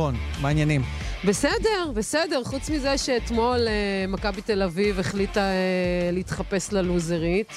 [0.00, 0.82] רון, מה העניינים?
[1.24, 7.52] בסדר, בסדר, חוץ מזה שאתמול אה, מכבי תל אביב החליטה אה, להתחפש ללוזרית,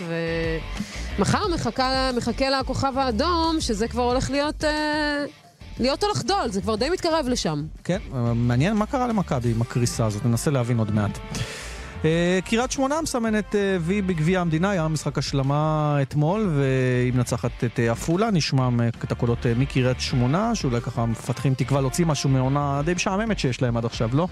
[1.17, 5.25] ומחר מחכה, מחכה לה הכוכב האדום, שזה כבר הולך להיות, אה,
[5.79, 7.63] להיות או לחדול, זה כבר די מתקרב לשם.
[7.83, 7.99] כן,
[8.35, 11.19] מעניין מה קרה למכבי עם הקריסה הזאת, ננסה להבין עוד מעט.
[12.05, 17.79] אה, קריית שמונה מסמנת אה, וי בגביע המדינה, היה משחק השלמה אתמול, והיא מנצחת את
[17.79, 18.69] אה, עפולה, נשמע
[19.03, 23.77] את הקולות מקריית שמונה, שאולי ככה מפתחים תקווה להוציא משהו מעונה די משעממת שיש להם
[23.77, 24.27] עד עכשיו, לא?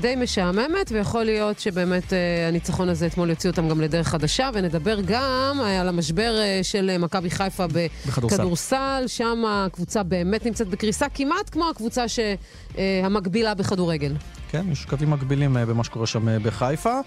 [0.00, 2.12] די משעממת, ויכול להיות שבאמת
[2.48, 7.66] הניצחון הזה אתמול יוציא אותם גם לדרך חדשה, ונדבר גם על המשבר של מכבי חיפה
[7.66, 12.04] בכדורסל, שם הקבוצה באמת נמצאת בקריסה, כמעט כמו הקבוצה
[13.02, 14.14] המקבילה בכדורגל.
[14.52, 17.00] כן, יש קווים מקבילים אה, במה שקורה שם אה, בחיפה.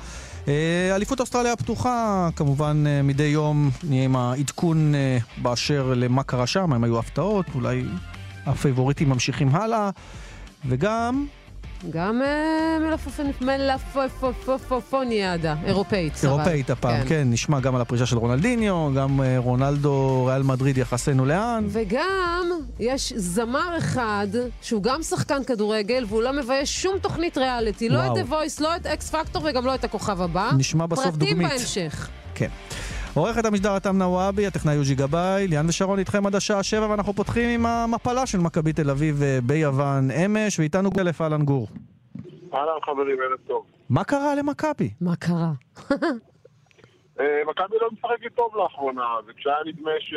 [0.48, 4.94] אה, אליפות אוסטרליה הפתוחה, כמובן מדי יום נהיה עם העדכון
[5.38, 7.86] באשר למה קרה שם, אם היו הפתעות, אולי
[8.46, 9.90] הפייבוריטים ממשיכים הלאה,
[10.68, 11.26] וגם
[11.90, 12.22] גם
[14.48, 16.14] מלפפוניאדה, אירופאית.
[16.24, 17.28] אירופאית הפעם, כן.
[17.32, 21.66] נשמע גם על הפרישה של רונלדיניו, גם רונלדו, ריאל מדריד, יחסנו לאן.
[21.68, 24.28] וגם יש זמר אחד,
[24.62, 27.90] שהוא גם שחקן כדורגל, והוא לא מבייש שום תוכנית ריאליטי.
[27.90, 30.52] לא את The Voice, לא את X Factor וגם לא את הכוכב הבא.
[30.58, 31.30] נשמע בסוף דוגמית.
[31.30, 32.10] פרטים בהמשך.
[32.36, 32.50] כן.
[33.16, 37.50] עורכת המשדר אתם נוואבי, הטכנאי יוג'י גבאי, ליאן ושרון איתכם עד השעה שבע, ואנחנו פותחים
[37.50, 41.68] עם המפלה של מכבי תל אביב אה, ביוון אמש, ואיתנו אלף אהלן גור.
[42.54, 43.66] אהלן חברים, ערב טוב.
[43.90, 44.90] מה קרה למכבי?
[45.02, 45.52] מה קרה?
[47.20, 50.14] אה, מכבי לא משחקת טוב לאחרונה, וכשהיה נדמה ש...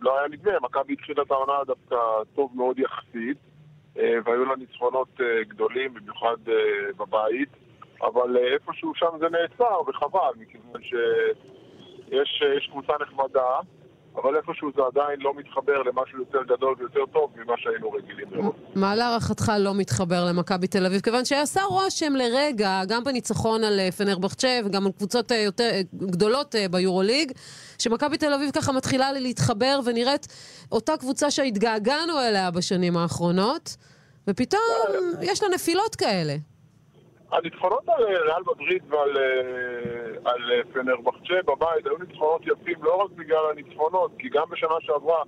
[0.00, 1.96] לא היה נדמה, מכבי התחילה את העונה דווקא
[2.34, 3.38] טוב מאוד יחסית,
[3.98, 6.36] אה, והיו לה ניצחונות גדולים, במיוחד
[6.96, 7.48] בבית,
[8.02, 10.94] אבל איפשהו שם זה נעצר, וחבל, מכיוון ש...
[12.12, 13.58] יש, יש קבוצה נחמדה,
[14.16, 18.56] אבל איפשהו זה עדיין לא מתחבר למשהו יותר גדול ויותר טוב ממה שהיינו רגילים לראות.
[18.74, 21.00] מה להערכתך לא מתחבר למכבי תל אביב?
[21.00, 25.80] כיוון שעשה רושם לרגע, גם בניצחון על אה, פנרבחצ'ה וגם על קבוצות אה, יותר אה,
[25.94, 27.32] גדולות ביורוליג,
[27.78, 30.26] שמכבי תל אביב ככה מתחילה להתחבר ונראית
[30.72, 33.76] אותה קבוצה שהתגעגענו אליה בשנים האחרונות,
[34.28, 34.60] ופתאום
[35.22, 36.34] יש לה נפילות כאלה.
[37.32, 42.94] הניצחונות על אה, ריאל מדריד ועל אה, על אה, פנרבחצ'ה בבית היו ניצחונות יפים לא
[42.94, 45.22] רק בגלל הניצחונות, כי גם בשנה שעברה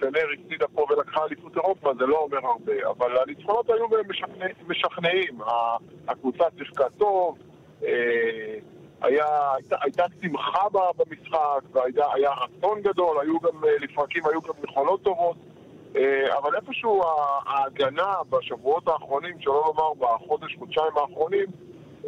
[0.00, 5.38] פנר הפסידה פה ולקחה אליפות אירופה, זה לא אומר הרבה, אבל הניצחונות היו משכנע, משכנעים.
[6.08, 7.38] הקבוצה שיחקה טוב,
[9.00, 10.62] היה, הייתה, הייתה שמחה
[10.96, 15.36] במשחק, והיה רצון גדול, היו גם, לפרקים היו גם יכולות טובות.
[15.96, 17.02] אה, אבל איפשהו
[17.46, 21.46] ההגנה בשבועות האחרונים, שלא לומר בחודש, חודשיים האחרונים,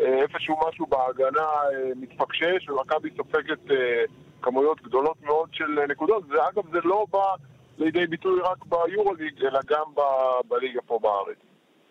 [0.01, 3.59] אה, איפשהו משהו בהגנה אה, מתפקשש ומכבי סופגת
[4.43, 6.25] כמויות גדולות מאוד של נקודות.
[6.29, 7.25] ואגב, זה לא בא
[7.79, 9.85] לידי ביטוי רק ביורוליג, אלא גם
[10.49, 11.37] בליגה פה בארץ.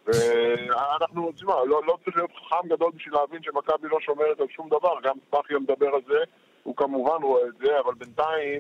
[0.06, 4.70] ואנחנו, תשמע, לא, לא צריך להיות חכם גדול בשביל להבין שמכבי לא שומרת על שום
[4.70, 6.18] דבר, גם ספחיה מדבר על זה,
[6.64, 8.60] הוא כמובן רואה את זה, אבל בינתיים...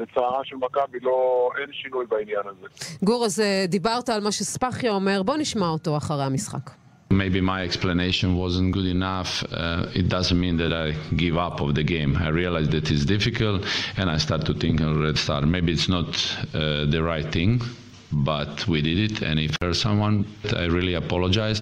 [0.00, 2.66] אה, לצערה של מכבי לא, אין שינוי בעניין הזה.
[3.04, 6.70] גור, אז אה, דיברת על מה שספחיה אומר, בוא נשמע אותו אחרי המשחק.
[7.12, 9.44] Maybe my explanation wasn't good enough.
[9.44, 10.86] Uh, it doesn't mean that I
[11.24, 12.16] give up of the game.
[12.16, 13.60] I realized that it's difficult,
[13.96, 15.40] and I start to think of Red Star.
[15.42, 17.62] Maybe it's not uh, the right thing,
[18.10, 19.22] but we did it.
[19.22, 20.14] And if there's someone,
[20.62, 21.60] I really apologize.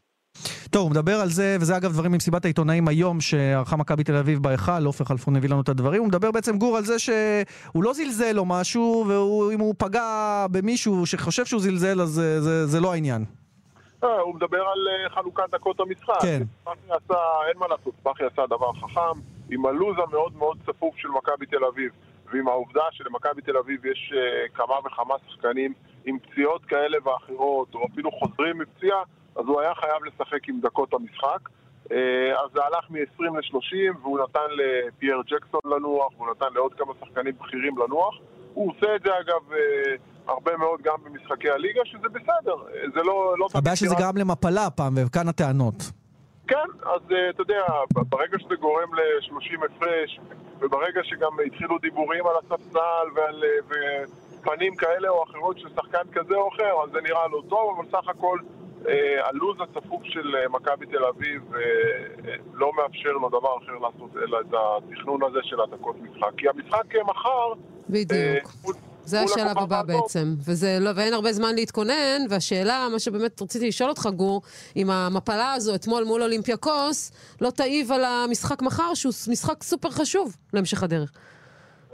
[0.70, 4.42] טוב, הוא מדבר על זה, וזה אגב דברים ממסיבת העיתונאים היום שערכה מכבי תל אביב
[4.42, 7.92] בהיכל, עופר חלפון הביא לנו את הדברים, הוא מדבר בעצם גור על זה שהוא לא
[7.92, 12.92] זלזל או משהו, ואם הוא פגע במישהו שחושב שהוא זלזל, אז זה, זה, זה לא
[12.92, 13.24] העניין.
[14.04, 16.22] אה, הוא מדבר על אה, חלוקת דקות המשחק.
[16.22, 16.42] כן.
[16.66, 17.14] עשה,
[17.48, 21.64] אין מה לעשות, ספחי עשה דבר חכם, עם הלו"ז המאוד מאוד צפוף של מכבי תל
[21.64, 21.92] אביב,
[22.32, 25.72] ועם העובדה שלמכבי תל אביב יש uh, כמה וכמה שחקנים
[26.04, 29.02] עם פציעות כאלה ואחרות, או אפילו חוזרים מפציעה,
[29.36, 31.48] אז הוא היה חייב לשחק עם דקות המשחק.
[31.92, 36.92] אה, אז זה הלך מ-20 ל-30, והוא נתן לפייר ג'קסון לנוח, והוא נתן לעוד כמה
[37.00, 38.14] שחקנים בכירים לנוח.
[38.54, 39.94] הוא עושה את זה אגב אה,
[40.28, 42.54] הרבה מאוד גם במשחקי הליגה, שזה בסדר.
[42.74, 43.34] אה, זה לא...
[43.38, 45.74] לא הבעיה שזה גרם למפלה הפעם, וכאן הטענות.
[46.48, 47.62] כן, אז אתה יודע,
[47.94, 50.20] ברגע שזה גורם ל-30 הפרש,
[50.60, 53.44] וברגע שגם התחילו דיבורים על הספסל ועל...
[54.44, 57.88] ופנים כאלה או אחרות של שחקן כזה או אחר, אז זה נראה לא טוב, אבל
[57.90, 58.38] סך הכל
[59.24, 61.60] הלו"ז הצפוף של אה, מכבי תל אביב אה,
[62.54, 66.30] לא מאפשר לו דבר אחר לעשות אלא את התכנון הזה של הדקות משחק.
[66.36, 67.52] כי המשחק מחר...
[67.88, 68.54] בדיוק.
[69.04, 73.90] זה השלב הבא בעצם, וזה לא, ואין הרבה זמן להתכונן, והשאלה, מה שבאמת רציתי לשאול
[73.90, 74.42] אותך, גור,
[74.76, 80.36] אם המפלה הזו אתמול מול אולימפיאקוס, לא תעיב על המשחק מחר, שהוא משחק סופר חשוב
[80.52, 81.12] להמשך הדרך.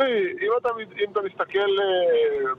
[0.00, 0.68] תראי, אם אתה,
[1.04, 1.70] אם אתה מסתכל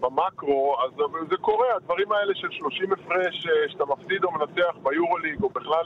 [0.00, 0.90] במקרו, אז
[1.30, 5.84] זה קורה, הדברים האלה של 30 הפרש uh, שאתה מפסיד או מנצח ביורוליג או בכלל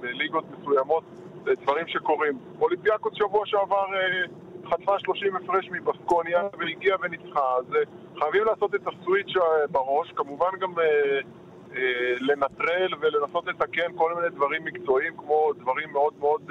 [0.00, 1.04] בליגות מסוימות,
[1.44, 2.38] זה דברים שקורים.
[2.60, 8.80] אולימפיאקוס שבוע שעבר uh, חטפה 30 הפרש מבסקוניה והגיעה וניצחה, אז uh, חייבים לעשות את
[8.86, 9.34] הסוויץ'
[9.70, 11.76] בראש, כמובן גם uh,
[12.20, 16.50] לנטרל ולנסות לתקן כל מיני דברים מקצועיים כמו דברים מאוד מאוד...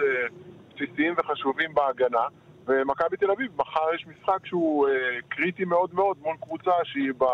[0.76, 2.28] בסיסיים וחשובים בהגנה.
[2.68, 4.94] ומכבי תל אביב, מחר יש משחק שהוא אה,
[5.30, 7.26] קריטי מאוד מאוד מול קבוצה שהיא ב...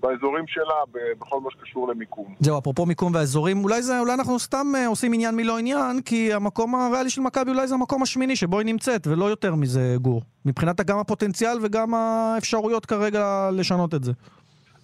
[0.00, 0.74] באזורים שלה,
[1.18, 2.34] בכל מה שקשור למיקום.
[2.40, 6.32] זהו, אפרופו מיקום והאזורים, אולי, זה, אולי אנחנו סתם אה, עושים עניין מלא עניין, כי
[6.32, 10.22] המקום הריאלי של מכבי אולי זה המקום השמיני שבו היא נמצאת, ולא יותר מזה, גור.
[10.44, 14.12] מבחינת גם הפוטנציאל וגם האפשרויות כרגע לשנות את זה.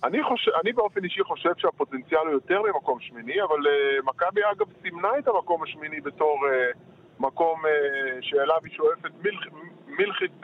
[0.05, 4.67] אני, חושב, אני באופן אישי חושב שהפוטנציאל הוא יותר ממקום שמיני, אבל uh, מכבי אגב
[4.83, 6.39] סימנה את המקום השמיני בתור...
[6.47, 6.79] Uh,
[7.21, 9.11] מקום אה, שאליו היא שואפת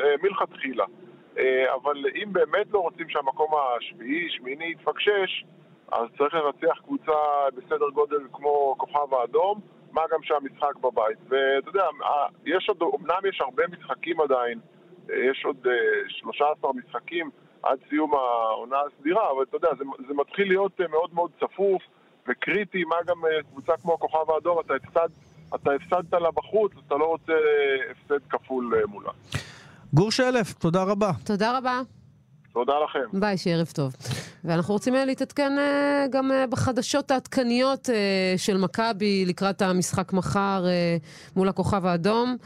[0.01, 0.85] אה, מלכתחילה.
[1.39, 5.45] אה, אבל אם באמת לא רוצים שהמקום השביעי, שמיני יתפקשש,
[5.93, 7.13] אז צריך לנצח קבוצה
[7.57, 9.61] בסדר גודל כמו כוכב האדום,
[9.93, 11.19] מה גם שהמשחק בבית.
[11.29, 11.85] ואתה יודע,
[12.47, 14.61] יש עוד, אמנם יש הרבה משחקים עדיין,
[15.09, 15.67] יש עוד
[16.09, 17.31] 13 משחקים
[17.63, 21.83] עד סיום העונה הסדירה, אבל אתה יודע, זה, זה מתחיל להיות מאוד מאוד צפוף
[22.29, 25.09] וקריטי, מה גם קבוצה כמו הכוכב האדום, אתה הפסד
[25.55, 29.11] אתה הפסדת לה בחוץ, אתה לא רוצה אה, הפסד כפול אה, מולה.
[29.95, 31.11] גור שלף, תודה רבה.
[31.25, 31.81] תודה רבה.
[32.53, 33.21] תודה לכם.
[33.21, 33.93] ביי, שערב טוב.
[34.45, 35.53] ואנחנו רוצים אה, להתעדכן
[36.11, 37.89] גם בחדשות העדכניות
[38.37, 40.65] של מכבי לקראת המשחק מחר
[41.37, 42.37] מול הכוכב האדום.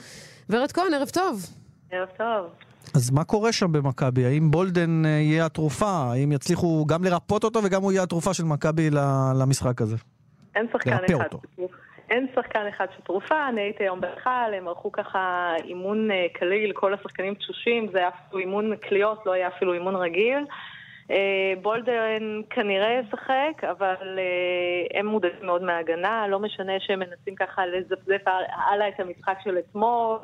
[0.50, 1.46] ורד כהן, ערב טוב.
[1.90, 2.46] ערב טוב.
[2.94, 4.24] אז מה קורה שם במכבי?
[4.24, 5.90] האם בולדן יהיה התרופה?
[5.90, 8.90] האם יצליחו גם לרפות אותו וגם הוא יהיה התרופה של מכבי
[9.40, 9.96] למשחק הזה?
[10.56, 11.24] אין שחקן אחד.
[11.24, 11.40] אותו.
[12.14, 16.72] אין שחקן אחד של תרופה, אני הייתי היום בהיכל, הם ערכו ככה אימון אה, קליל,
[16.72, 20.44] כל השחקנים תשושים, זה היה אפילו אימון קליעות, לא היה אפילו אימון רגיל.
[21.10, 27.66] אה, בולדן כנראה ישחק, אבל אה, הם מודעים מאוד מההגנה, לא משנה שהם מנסים ככה
[27.66, 28.22] לזפזף
[28.66, 30.18] הלאה את המשחק של אתמול,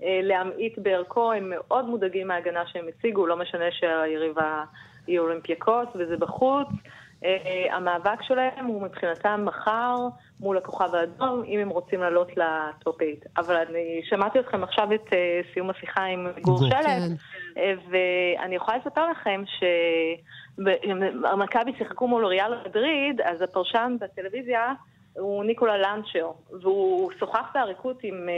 [0.00, 4.64] להמעיט בערכו, הם מאוד מודאגים מההגנה שהם הציגו, לא משנה שהיריבה
[5.06, 6.68] היא אולימפיאקוס וזה בחוץ.
[7.70, 9.96] המאבק שלהם הוא מבחינתם מחר
[10.40, 13.12] מול הכוכב האדום, אם הם רוצים לעלות ל top 8.
[13.36, 15.12] אבל אני שמעתי אתכם עכשיו את אה,
[15.54, 17.12] סיום השיחה עם גור שלט, כן.
[17.54, 17.60] uh,
[17.90, 19.42] ואני יכולה לספר לכם
[20.58, 24.72] שמכבי שיחקו מול אוריאל מדריד, אז הפרשן בטלוויזיה
[25.14, 26.30] הוא ניקולה לנצ'ר,
[26.62, 28.28] והוא שוחח באריכות עם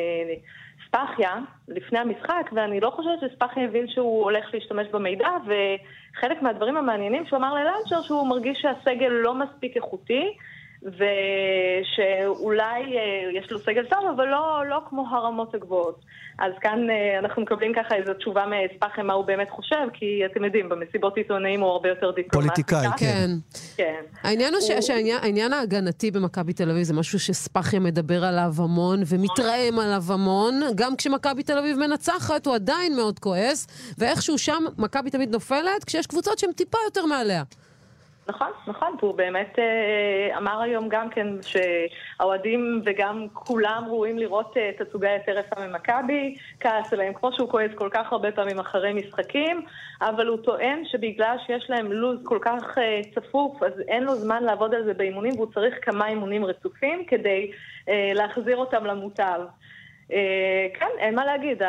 [0.95, 1.37] ספחיה
[1.69, 7.37] לפני המשחק, ואני לא חושבת שספחיה הבין שהוא הולך להשתמש במידע, וחלק מהדברים המעניינים שהוא
[7.37, 10.37] אמר ללנצ'ר, שהוא מרגיש שהסגל לא מספיק איכותי.
[10.85, 12.63] ושאולי
[12.97, 16.01] אה, יש לו סגל טוב, אבל לא, לא כמו הרמות הגבוהות.
[16.39, 20.45] אז כאן אה, אנחנו מקבלים ככה איזו תשובה מספחם מה הוא באמת חושב, כי אתם
[20.45, 22.39] יודעים, במסיבות עיתונאים הוא הרבה יותר דיפלומטי.
[22.39, 23.31] פוליטיקאי, כן.
[23.77, 24.01] כן.
[24.23, 30.03] העניין הוא שהעניין ההגנתי במכבי תל אביב זה משהו שספחיה מדבר עליו המון ומתרעם עליו
[30.09, 30.61] המון.
[30.75, 33.67] גם כשמכבי תל אביב מנצחת הוא עדיין מאוד כועס,
[33.99, 37.43] ואיכשהו שם מכבי תמיד נופלת, כשיש קבוצות שהן טיפה יותר מעליה.
[38.29, 44.71] נכון, נכון, והוא באמת אה, אמר היום גם כן שהאוהדים וגם כולם ראויים לראות אה,
[44.79, 49.63] תצוגה יותר יפה ממכבי, כעס עליהם, כמו שהוא כועס כל כך הרבה פעמים אחרי משחקים,
[50.01, 54.43] אבל הוא טוען שבגלל שיש להם לו"ז כל כך אה, צפוף, אז אין לו זמן
[54.43, 57.51] לעבוד על זה באימונים, והוא צריך כמה אימונים רצופים כדי
[58.15, 59.41] להחזיר אותם למוטב.
[60.13, 61.63] אה, כן, אין מה להגיד,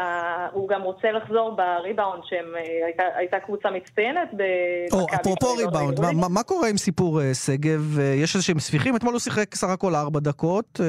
[0.51, 5.15] הוא גם רוצה לחזור בריבאונד שהייתה קבוצה מצטיינת במכבי.
[5.15, 5.99] אפרופו ריבאונד,
[6.29, 7.99] מה קורה עם סיפור אה, שגב?
[7.99, 8.95] אה, יש איזה שהם ספיחים?
[8.95, 10.79] אתמול הוא שיחק סך הכל ארבע דקות.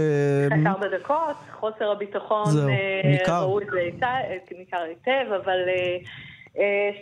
[0.49, 2.47] שיחק ארבע דקות, חוסר הביטחון,
[3.29, 5.59] ראו את זה ניכר היטב, אבל...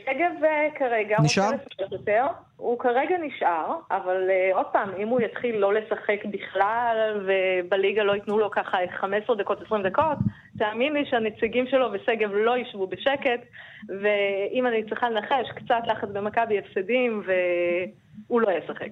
[0.04, 0.32] שגב
[0.78, 1.50] כרגע נשאר?
[1.92, 2.26] יותר.
[2.56, 8.14] הוא כרגע נשאר, אבל uh, עוד פעם, אם הוא יתחיל לא לשחק בכלל ובליגה לא
[8.14, 10.18] ייתנו לו ככה 15 דקות, 20 דקות,
[10.58, 13.40] תאמין לי שהנציגים שלו ושגב לא ישבו בשקט,
[13.88, 18.90] ואם אני צריכה לנחש, קצת לחץ במכבי הפסדים והוא לא ישחק.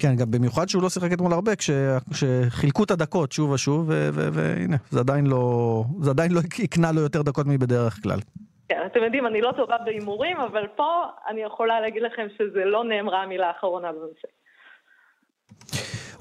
[0.00, 1.70] כן, גם במיוחד שהוא לא שיחק אתמול הרבה, כש,
[2.10, 7.22] כשחילקו את הדקות שוב ושוב, והנה, זה עדיין לא, זה עדיין לא יקנה לו יותר
[7.22, 8.18] דקות מבדרך כלל.
[8.68, 12.84] כן, אתם יודעים, אני לא טובה בהימורים, אבל פה אני יכולה להגיד לכם שזה לא
[12.84, 14.28] נאמרה המילה האחרונה בנושא.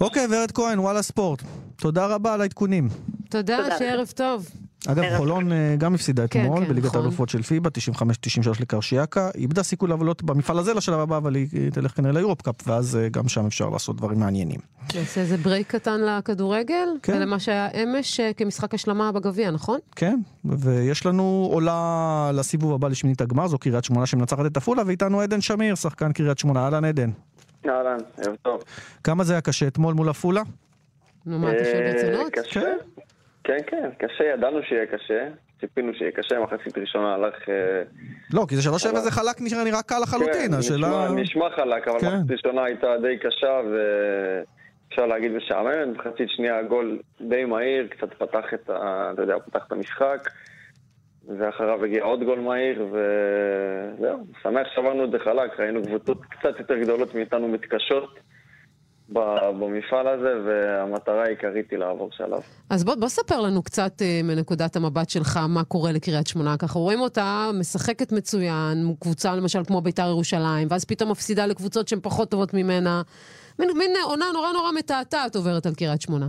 [0.01, 1.39] אוקיי, ורד כהן, וואלה ספורט.
[1.82, 2.88] תודה רבה על העדכונים.
[3.30, 4.46] תודה, שערב טוב.
[4.91, 7.01] אגב, חולון אה, גם הפסידה כן, אתמול כן, בליגת נכון.
[7.01, 8.01] האלופות של פיבה, 95-93
[8.60, 9.29] לקרשיאקה.
[9.34, 12.96] היא איבדה סיכוי לעלות במפעל הזה לשלב הבא, אבל היא תלך כנראה ליורופ קאפ, ואז
[12.96, 14.60] אה, גם שם אפשר לעשות דברים מעניינים.
[14.96, 17.13] נעשה איזה break קטן לכדורגל, כן.
[17.15, 19.79] ולמה שהיה אמש אה, כמשחק השלמה בגביע, נכון?
[19.96, 25.22] כן, ויש לנו עולה לסיבוב הבא לשמינית הגמר, זו קריית שמונה שמנצחת את עפולה, ואיתנו
[25.22, 26.65] עדן שמיר, שחקן קריית שמונה.
[26.65, 27.10] אהלן עדן.
[27.65, 28.63] אהלן, ערב טוב.
[29.03, 30.41] כמה זה היה קשה אתמול מול עפולה?
[31.25, 32.32] נו, מה, אתה שואל ברצינות?
[32.34, 32.62] קשה.
[33.48, 33.58] כן.
[33.68, 35.27] כן, קשה, ידענו שיהיה קשה.
[35.60, 37.50] ציפינו שיהיה קשה, מחצית ראשונה הלך...
[37.50, 37.84] אה,
[38.34, 40.88] לא, כי זה שלוש שבע זה חלק נראה נראה קל לחלוטין, כן, השאלה...
[40.88, 42.08] נשמע- נשמע חלק, אבל כן.
[42.08, 45.98] מחצית ראשונה הייתה די קשה, ואפשר להגיד משעממת.
[45.98, 49.10] מחצית שנייה גול די מהיר, קצת פתח את ה...
[49.13, 50.30] אתה יודע, פתח את המשחק.
[51.39, 56.77] ואחריו הגיע עוד גול מהיר, וזהו, שמח שעברנו את זה חלק, ראינו קבוצות קצת יותר
[56.77, 58.20] גדולות מאיתנו מתקשות
[59.09, 62.41] במפעל הזה, והמטרה העיקרית היא לעבור שלב.
[62.69, 66.57] אז בוא, בוא ספר לנו קצת אה, מנקודת המבט שלך מה קורה לקריית שמונה.
[66.57, 71.99] ככה רואים אותה משחקת מצוין, קבוצה למשל כמו ביתר ירושלים, ואז פתאום מפסידה לקבוצות שהן
[72.03, 73.01] פחות טובות ממנה.
[73.59, 76.27] מין, מין עונה נורא נורא מתעתעת עוברת על קריית שמונה.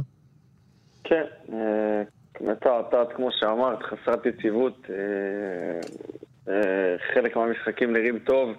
[1.05, 2.03] כן, אה,
[2.41, 4.87] מתעתעת, כמו שאמרת, חסרת יציבות.
[4.91, 6.55] אה,
[7.15, 8.51] חלק מהמשחקים נראים טוב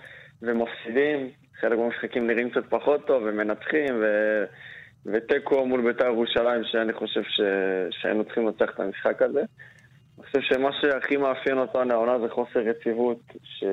[0.41, 1.29] ומפסידים,
[1.62, 4.06] חלק מהמשחקים נראים קצת פחות טוב ומנצחים, ו...
[5.06, 7.42] ותיקו מול בית"ר ירושלים, שאני חושב ש...
[7.89, 9.39] שהיינו צריכים לנצח את המשחק הזה.
[9.39, 13.63] אני חושב שמה שהכי מאפיין אותנו העונה זה חוסר יציבות, ש...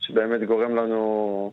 [0.00, 1.52] שבאמת גורם לנו...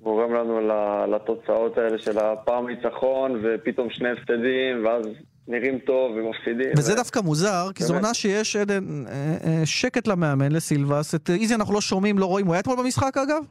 [0.00, 0.60] גורם לנו
[1.06, 5.06] לתוצאות האלה של הפעם ניצחון ופתאום שני הפסדים ואז
[5.48, 6.72] נראים טוב ומפסידים.
[6.78, 7.94] וזה ו- דווקא מוזר, כי זו.
[7.94, 9.12] עונה שיש עדן, אה,
[9.44, 11.14] אה, שקט למאמן, לסילבס.
[11.14, 12.46] את איזי אנחנו לא שומעים, לא רואים.
[12.46, 13.42] הוא היה אתמול במשחק אגב?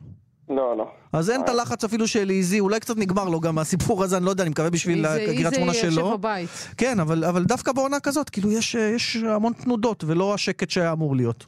[0.50, 0.88] לא, לא.
[1.14, 4.26] אז אין את הלחץ אפילו של איזי, אולי קצת נגמר לו גם הסיפור הזה, אני
[4.26, 6.18] לא יודע, אני מקווה בשביל איזה- קריית איזה שמונה יושב שלו.
[6.18, 6.50] בבית.
[6.78, 10.92] כן, אבל, אבל דווקא בעונה כזאת, כאילו יש, אה, יש המון תנודות, ולא השקט שהיה
[10.92, 11.46] אמור להיות.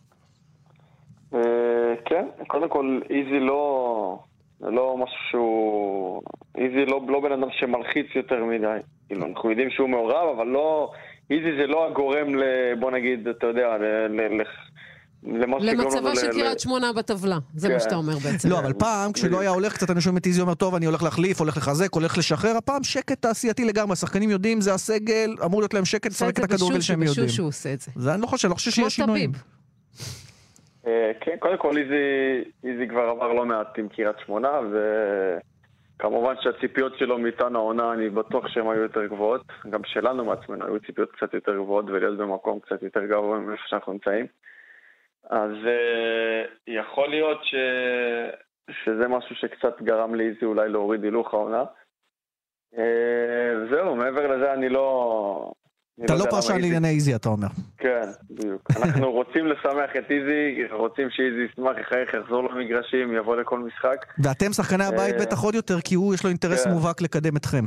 [1.34, 1.40] אה,
[2.06, 4.20] כן, קודם כל איזי לא...
[4.60, 6.22] זה לא משהו שהוא...
[6.58, 8.78] איזי לא, לא בן אדם שמלחיץ יותר מדי.
[9.08, 10.92] כאילו, אנחנו יודעים שהוא מעורב, אבל לא...
[11.30, 12.44] איזי זה לא הגורם ל...
[12.80, 13.84] בוא נגיד, אתה יודע, ל...
[13.84, 14.42] ל...
[14.42, 14.44] ל...
[15.24, 17.38] למצבה של קריית שמונה בטבלה.
[17.56, 17.74] זה כן.
[17.74, 18.50] מה שאתה אומר בעצם.
[18.50, 21.04] לא, אבל פעם, כשלא היה הולך קצת, אני שומע את איזי אומר, טוב, אני הולך
[21.04, 25.74] להחליף, הולך לחזק, הולך לשחרר, הפעם שקט תעשייתי לגמרי, השחקנים יודעים, זה הסגל, אמור להיות
[25.74, 27.26] להם שקט לשחק את זה הכדורגל שהם יודעים.
[27.28, 27.92] בשושו הוא עושה את זה.
[27.96, 29.32] זה אני לא חושב, אני לא חושב כמו שיש שינויים.
[30.90, 34.60] אה, כן, קודם כל איזי, איזי כבר עבר לא מעט עם קריית שמונה,
[35.96, 39.46] וכמובן שהציפיות שלו מאיתנו העונה, אני בטוח שהן היו יותר גבוהות.
[39.70, 43.94] גם שלנו מעצמנו היו ציפיות קצת יותר גבוהות ולהיות במקום קצת יותר גבוה מאיפה שאנחנו
[43.94, 44.26] נמצאים.
[45.30, 47.56] אז אה, יכול להיות ש...
[48.72, 51.64] שזה משהו שקצת גרם לאיזי אולי להוריד הילוך העונה.
[52.78, 55.52] אה, זהו, מעבר לזה אני לא...
[56.06, 57.48] אתה לא למה פרשן לענייני איזי, אתה אומר.
[57.78, 58.72] כן, בדיוק.
[58.84, 64.06] אנחנו רוצים לשמח את איזי, רוצים שאיזי ישמח, יחייך, יחזור למגרשים, יבוא לכל משחק.
[64.24, 66.72] ואתם, שחקני הבית, אה, בטח עוד יותר, כי הוא, יש לו אינטרס כן.
[66.72, 67.66] מובהק לקדם אתכם.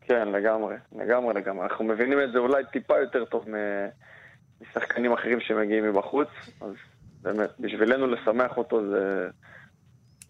[0.00, 1.64] כן, לגמרי, לגמרי, לגמרי.
[1.64, 3.44] אנחנו מבינים את זה אולי טיפה יותר טוב
[4.62, 6.28] משחקנים אחרים שמגיעים מבחוץ,
[6.60, 6.72] אז
[7.22, 9.28] באמת, בשבילנו לשמח אותו זה,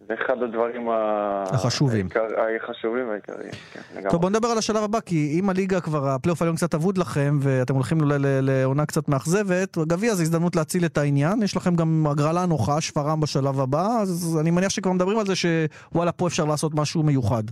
[0.08, 2.06] זה אחד הדברים החשובים.
[2.06, 4.10] העיקר- החשובים והעיקריים, כן, לגמרי.
[4.10, 7.38] טוב, בוא נדבר על השלב הבא, כי אם הליגה כבר, הפלייאוף העליון קצת אבוד לכם,
[7.42, 11.42] ואתם הולכים אולי לעונה קצת מאכזבת, גביע זה הזדמנות להציל את העניין.
[11.42, 15.32] יש לכם גם הגרלה נוחה, שפרעם בשלב הבא, אז אני מניח שכבר מדברים על זה
[15.36, 17.42] שוואלה, פה אפשר לעשות משהו מיוחד.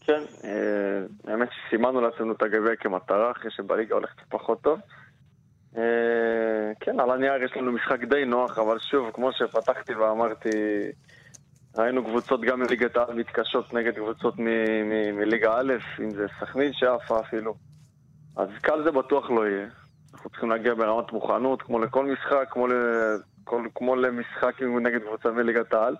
[0.00, 0.50] כן, אה,
[1.32, 4.78] האמת שסימנו לעצמנו את הגביע כמטרה, אחרי שבליגה הולך קצת פחות טוב.
[5.76, 5.82] אה,
[6.80, 10.48] כן, על הנייר יש לנו משחק די נוח, אבל שוב, כמו שפתחתי ואמרתי,
[11.78, 14.34] ראינו קבוצות גם מליגת העל מתקשות נגד קבוצות
[15.14, 17.54] מליגה א', אם זה סכנין שעפה אפילו.
[18.36, 19.66] אז קל זה בטוח לא יהיה.
[20.14, 22.72] אנחנו צריכים להגיע ברמת מוכנות, כמו לכל משחק, כמו, ל...
[23.44, 23.66] כל...
[23.74, 25.96] כמו למשחק נגד קבוצה מליגת העל.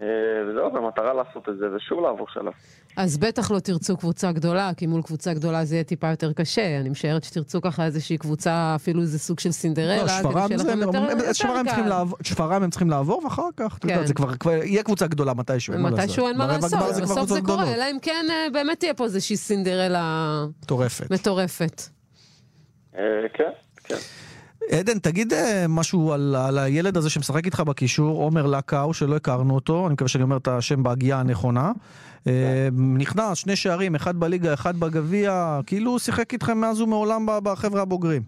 [0.00, 0.06] אה,
[0.50, 2.52] וזהו, במטרה לעשות את זה, ושוב לעבור שלב.
[2.96, 6.80] אז בטח לא תרצו קבוצה גדולה, כי מול קבוצה גדולה זה יהיה טיפה יותר קשה.
[6.80, 11.32] אני משערת שתרצו ככה איזושהי קבוצה, אפילו איזה סוג של סינדרלה, לא, שפרעם זה, יותר
[11.32, 11.88] שפרעם צריכים קל.
[11.88, 14.06] לעבור- שפרעם הם צריכים לעבור, ואחר כך, אתה יודע, כן.
[14.06, 16.04] זה כבר, כבר יהיה קבוצה גדולה מתישהו, אין מה לעשות.
[16.04, 17.74] מתישהו אין מה לעשות, בסוף זה קורה.
[17.74, 21.10] אלא אם כן אה, באמת תהיה פה איזושהי סינדרלה מטורפת.
[21.10, 21.82] מטורפת.
[22.96, 23.00] אה,
[23.34, 23.50] כן,
[23.84, 23.96] כן.
[24.70, 29.54] עדן, תגיד אה, משהו על, על הילד הזה שמשחק איתך בקישור, עומר לקאו, שלא הכרנו
[29.54, 31.72] אותו, אני מקווה שאני אומר את השם בהגייה הנכונה.
[32.26, 37.82] אה, נכנס, שני שערים, אחד בליגה, אחד בגביע, כאילו הוא שיחק איתכם מאז ומעולם בחבר'ה
[37.82, 38.22] הבוגרים.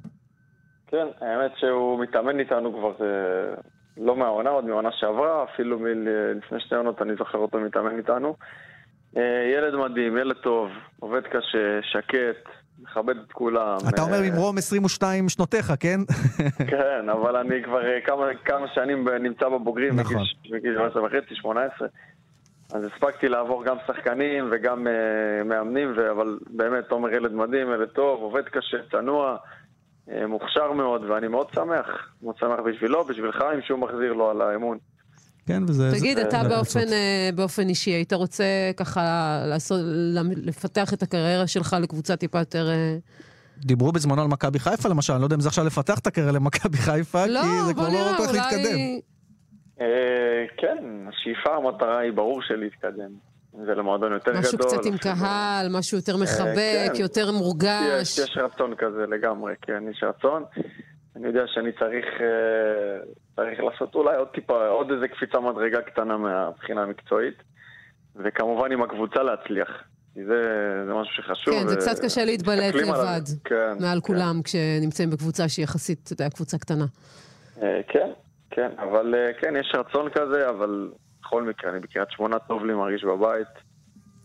[0.87, 3.55] כן, האמת שהוא מתאמן איתנו כבר אה,
[3.97, 8.37] לא מהעונה, עוד מהעונה שעברה, אפילו מלפני שתי עונות אני זוכר אותו מתאמן איתנו.
[9.55, 12.49] ילד מדהים, ילד טוב, עובד קשה, שקט,
[12.95, 13.77] מכבד את כולם.
[13.89, 16.01] אתה אומר ממרום 22 שנותיך, כן?
[16.73, 17.81] כן, אבל אני כבר
[18.45, 20.23] כמה שנים נמצא בבוגרים, נכון.
[20.51, 21.89] בגיל 17 וחצי, 18.
[22.75, 26.11] אז הספקתי לעבור גם שחקנים וגם uh, מאמנים, ו...
[26.11, 29.37] אבל באמת, תומר ילד מדהים, ילד טוב, עובד קשה, צנוע,
[30.09, 32.09] uh, מוכשר מאוד, ואני מאוד שמח.
[32.23, 34.79] מאוד שמח בשבילו, בשביל חיים, שהוא מחזיר לו על האמון.
[35.47, 35.91] כן, וזה...
[35.99, 38.45] תגיד, זה, אתה זה באופן, uh, באופן אישי, היית רוצה
[38.77, 39.03] ככה
[39.47, 39.81] לעשות,
[40.37, 42.69] לפתח את הקריירה שלך לקבוצה טיפה יותר...
[43.59, 46.33] דיברו בזמנו על מכבי חיפה למשל, אני לא יודע אם זה עכשיו לפתח את הקריירה
[46.33, 48.79] למכבי חיפה, לא, כי זה כבר לא כל כך להתקדם.
[49.81, 50.77] אה, כן,
[51.09, 53.11] השאיפה, המטרה היא ברור של להתקדם.
[53.67, 54.67] זה למועדון יותר משהו גדול.
[54.67, 57.01] משהו קצת עם קהל, משהו יותר מחבק, כן.
[57.01, 58.19] יותר מורגש.
[58.19, 60.45] יש, יש רצון כזה לגמרי, כן, יש רצון.
[61.17, 62.99] אני יודע שאני צריך, אה,
[63.37, 67.43] צריך לעשות אולי עוד טיפה, עוד איזה קפיצה מדרגה קטנה מהבחינה המקצועית.
[68.17, 69.69] וכמובן עם הקבוצה להצליח.
[70.15, 70.43] כי זה,
[70.87, 71.55] זה משהו שחשוב.
[71.55, 73.23] כן, זה קצת קשה להתבלט לבד.
[73.45, 74.07] כן, מעל כן.
[74.07, 76.85] כולם כשנמצאים בקבוצה שהיא יחסית, אתה יודע, קבוצה קטנה.
[77.89, 78.11] כן,
[78.51, 80.91] כן, אבל אה, כן, יש רצון כזה, אבל
[81.21, 83.49] בכל מקרה, אני בקריית שמונה טוב לי, מרגיש בבית.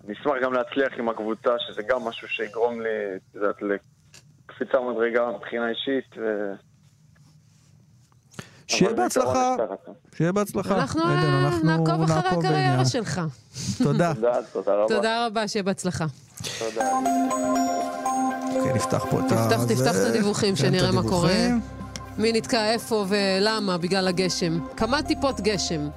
[0.05, 5.31] אני אשמח גם להצליח עם הקבוצה, שזה גם משהו שיגרום לי, את יודעת, לקפיצה מדרגה
[5.31, 6.15] מבחינה אישית.
[6.17, 6.53] ו...
[8.69, 9.55] שיהיה בהצלחה,
[10.17, 10.75] שיהיה בהצלחה.
[10.75, 11.01] אנחנו
[11.63, 13.21] נעקוב אחרי הקריירה שלך.
[13.83, 14.13] תודה.
[14.53, 14.87] תודה רבה.
[14.87, 16.05] תודה רבה, שיהיה בהצלחה.
[16.59, 16.91] תודה.
[18.55, 19.65] אוקיי, נפתח פה את ה...
[19.67, 21.33] תפתח את הדיווחים, שנראה מה קורה.
[22.17, 24.59] מי נתקע איפה ולמה בגלל הגשם.
[24.77, 25.87] כמה טיפות גשם.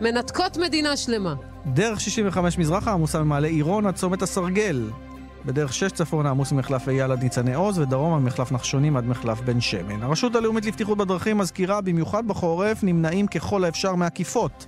[0.00, 1.34] מנתקות מדינה שלמה.
[1.66, 4.90] דרך 65 מזרחה עמוסה ממעלה עירון עד צומת הסרגל.
[5.44, 9.60] בדרך 6 צפון עמוס ממחלף אייל עד ניצני עוז, ודרומה ממחלף נחשונים עד מחלף בן
[9.60, 10.02] שמן.
[10.02, 14.66] הרשות הלאומית לבטיחות בדרכים מזכירה, במיוחד בחורף, נמנעים ככל האפשר מעקיפות.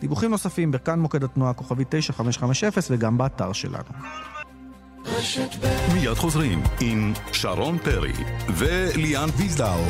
[0.00, 3.92] דיווחים נוספים בכאן מוקד התנועה כוכבי 9550 וגם באתר שלנו.
[5.94, 8.12] מיד חוזרים עם שרון פרי
[8.56, 9.84] וליאן ויזדאו.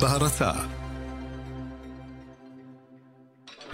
[0.00, 0.50] בהרצה.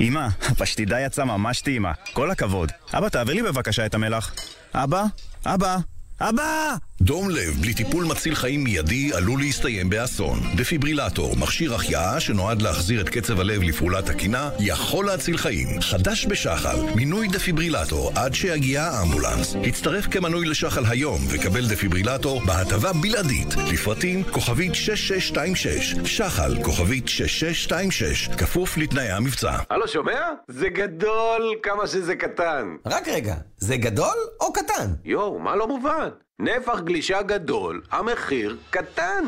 [0.01, 1.93] אמא, הפשטידה יצאה ממש טעימה.
[2.13, 2.73] כל הכבוד.
[2.93, 4.35] אבא, תעביר לי בבקשה את המלח.
[4.75, 5.05] אבא?
[5.47, 5.79] אבא?
[6.21, 6.77] אבא!
[7.01, 10.39] דום לב בלי טיפול מציל חיים מיידי עלול להסתיים באסון.
[10.57, 15.81] דפיברילטור, מכשיר החייאה שנועד להחזיר את קצב הלב לפעולה תקינה, יכול להציל חיים.
[15.81, 19.57] חדש בשחל, מינוי דפיברילטור עד שיגיע האמבולנס.
[19.69, 23.49] הצטרף כמנוי לשחל היום וקבל דפיברילטור בהטבה בלעדית.
[23.73, 29.57] לפרטים כוכבית 6626, שחל כוכבית 6626, כפוף לתנאי המבצע.
[29.71, 30.21] הלו, שומע?
[30.49, 32.77] זה גדול כמה שזה קטן.
[32.87, 34.91] רק רגע, זה גדול או קטן?
[35.05, 36.09] יואו, מה לא מובן?
[36.41, 39.25] נפח גלישה גדול, המחיר קטן.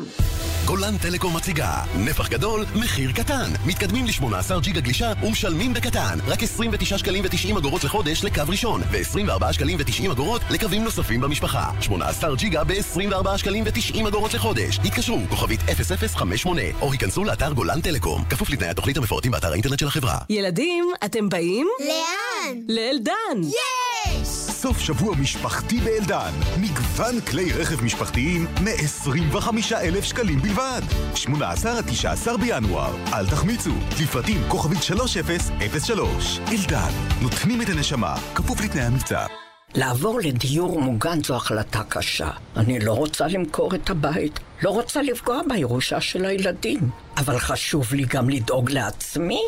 [0.64, 3.50] גולן טלקום מציגה נפח גדול, מחיר קטן.
[3.66, 6.18] מתקדמים ל-18 ג'יגה גלישה ומשלמים בקטן.
[6.26, 11.70] רק 29 שקלים ו-90 אגורות לחודש לקו ראשון, ו-24 שקלים ו-90 אגורות לקווים נוספים במשפחה.
[11.80, 14.78] 18 ג'יגה ב-24 שקלים ו-90 אגורות לחודש.
[14.84, 18.24] התקשרו, כוכבית 0058, או היכנסו לאתר גולן טלקום.
[18.30, 20.18] כפוף לתנאי התוכנית המפורטים באתר האינטרנט של החברה.
[20.30, 21.68] ילדים, אתם באים?
[21.80, 22.58] לאן?
[22.68, 23.48] לאלדן.
[23.48, 24.45] יש!
[24.60, 26.32] סוף שבוע משפחתי באלדן.
[26.60, 30.82] מגוון כלי רכב משפחתיים מ-25,000 שקלים בלבד.
[31.14, 32.96] 18 עד 19 בינואר.
[33.12, 33.70] אל תחמיצו.
[34.02, 36.40] לפרטים כוכבית 3003.
[36.52, 36.90] אלדן,
[37.22, 39.26] נותנים את הנשמה, כפוף לתנאי המבצע.
[39.74, 42.30] לעבור לדיור מוגן זו החלטה קשה.
[42.56, 46.80] אני לא רוצה למכור את הבית, לא רוצה לפגוע בירושה של הילדים,
[47.16, 49.42] אבל חשוב לי גם לדאוג לעצמי.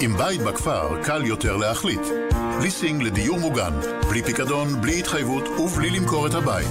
[0.00, 2.02] עם בית בכפר קל יותר להחליט.
[2.62, 3.72] ליסינג לדיור מוגן,
[4.08, 6.66] בלי פיקדון, בלי התחייבות ובלי למכור את הבית.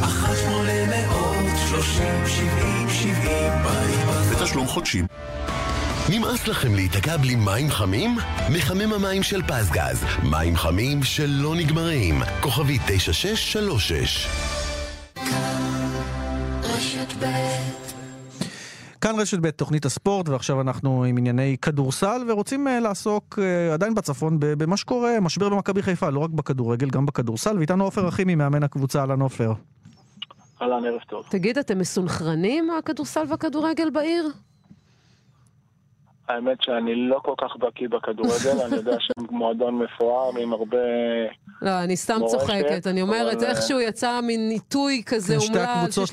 [0.00, 3.52] אחת שמונה מאות שלושים שבעים שבעים
[4.32, 5.02] בתשלום חודשי.
[6.08, 8.18] נמאס לכם להיתקע בלי מים חמים?
[8.50, 10.04] מחמם המים של פזגז.
[10.22, 12.22] מים חמים שלא נגמרים.
[12.40, 14.28] כוכבי 9636
[16.62, 17.87] רשת ב'
[19.00, 23.94] כאן רשת ב' תוכנית הספורט, ועכשיו אנחנו עם ענייני כדורסל, ורוצים uh, לעסוק uh, עדיין
[23.94, 28.62] בצפון במה שקורה, משבר במכבי חיפה, לא רק בכדורגל, גם בכדורסל, ואיתנו עופר אחימי, מאמן
[28.62, 29.52] הקבוצה, אהלן עופר.
[30.62, 31.26] אהלן, ערב טוב.
[31.28, 34.28] תגיד, אתם מסונכרנים, הכדורסל והכדורגל בעיר?
[36.28, 40.78] האמת שאני לא כל כך בקיא בכדורגל, אני יודע שהם מועדון מפואר עם הרבה...
[41.62, 46.12] לא, אני סתם צוחקת, אני אומרת, איכשהו יצא מין עיתוי כזה אומלל, שתי הקבוצות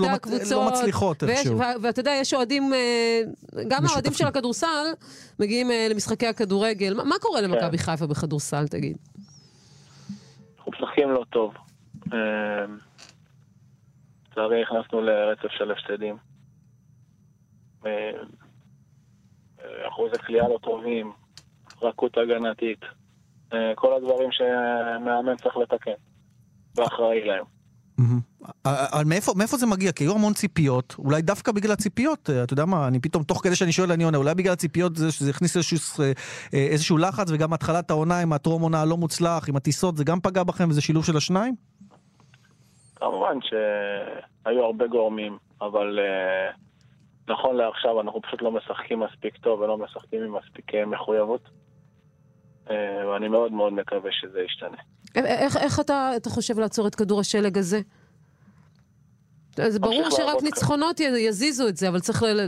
[0.52, 1.58] לא מצליחות איכשהו.
[1.82, 3.22] ואתה יודע, יש אוהדים, אה,
[3.68, 4.86] גם האוהדים של הכדורסל
[5.40, 6.94] מגיעים אה, למשחקי הכדורגל.
[6.94, 7.84] מה קורה למכבי כן.
[7.84, 8.98] חיפה בכדורסל, תגיד?
[10.58, 11.54] אנחנו משחקים לא טוב.
[12.14, 12.20] אה,
[14.32, 16.18] לצערי נכנסנו לרצף של הפסדים.
[19.88, 21.12] אחוזי כליאה לא טובים,
[21.82, 22.80] רכות הגנתית,
[23.54, 25.92] אה, כל הדברים שמאמן צריך לתקן,
[26.76, 27.44] ואחראי להם.
[28.66, 29.92] אבל מאיפה, מאיפה זה מגיע?
[29.92, 33.56] כי היו המון ציפיות, אולי דווקא בגלל הציפיות, אתה יודע מה, אני פתאום, תוך כדי
[33.56, 36.04] שאני שואל, אני עונה, אולי בגלל הציפיות זה שזה הכניס איזשהו,
[36.54, 40.44] איזשהו לחץ, וגם התחלת העונה עם הטרום עונה הלא מוצלח, עם הטיסות, זה גם פגע
[40.44, 41.56] בכם וזה שילוב של השניים?
[42.96, 46.00] כמובן שהיו הרבה גורמים, אבל
[47.30, 51.42] נכון לעכשיו אנחנו פשוט לא משחקים מספיק טוב ולא משחקים עם מספיק מחויבות.
[53.08, 54.78] ואני מאוד מאוד מקווה שזה ישתנה.
[55.16, 57.82] איך, איך אתה, אתה חושב לעצור את כדור השלג הזה?
[59.56, 62.48] זה ברור שרק ניצחונות יזיזו את זה, אבל צריך ל...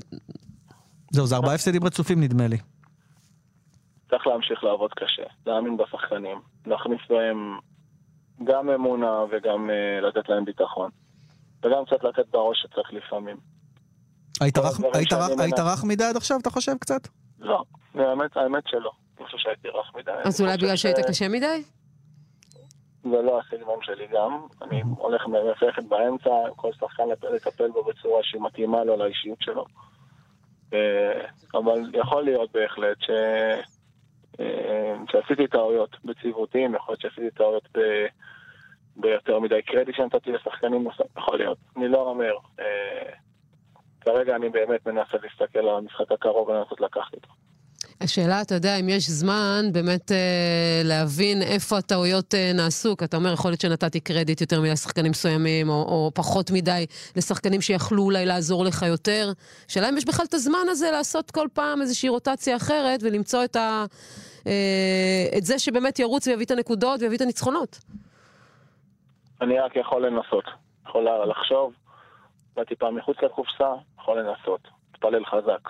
[1.12, 2.58] זהו, זה ארבעה הפסדים רצופים נדמה לי.
[4.10, 7.58] צריך להמשיך לעבוד קשה, להאמין בשחקנים, להכניס בהם
[8.44, 10.90] גם אמונה וגם uh, לתת להם ביטחון.
[11.64, 13.38] וגם קצת לתת בראש שצריך לפעמים.
[14.42, 14.58] היית
[15.60, 17.08] רך מדי עד עכשיו, אתה חושב קצת?
[17.40, 17.64] לא,
[17.96, 18.92] האמת, האמת שלא.
[19.18, 20.12] אני חושב שהייתי רך מדי.
[20.24, 21.64] אז אולי בגלל שהיית קשה מדי?
[23.04, 24.48] זה לא הסגנון שלי גם.
[24.62, 27.04] אני הולך מרפכת באמצע, כל שחקן
[27.36, 29.66] לטפל בו בצורה שהיא מתאימה לו לאישיות שלו.
[31.54, 33.10] אבל יכול להיות בהחלט ש...
[35.12, 37.80] שעשיתי טעויות בציוותים, יכול להיות שעשיתי טעויות ב...
[38.96, 41.58] ביותר מדי קרדיט שנתתי לשחקנים נוספים, יכול להיות.
[41.78, 42.34] אני לא אומר.
[44.08, 47.30] כרגע אני באמת מנסה להסתכל על המשחק הקרוב ולנסות לקחת אותו.
[48.02, 53.18] השאלה, אתה יודע, אם יש זמן באמת אה, להבין איפה הטעויות אה, נעשו, כי אתה
[53.18, 58.04] אומר, יכול להיות שנתתי קרדיט יותר מדי לשחקנים מסוימים, או, או פחות מדי לשחקנים שיכלו
[58.04, 59.32] אולי לעזור לך יותר.
[59.70, 63.56] השאלה אם יש בכלל את הזמן הזה לעשות כל פעם איזושהי רוטציה אחרת, ולמצוא את,
[63.56, 63.86] ה,
[64.48, 67.80] אה, את זה שבאמת ירוץ ויביא את הנקודות ויביא את הניצחונות.
[69.42, 70.46] אני רק יכול לנסות.
[70.88, 71.74] יכול לחשוב,
[72.66, 74.68] טיפה מחוץ לקופסה, יכול לנסות.
[74.92, 75.70] תתפלל חזק.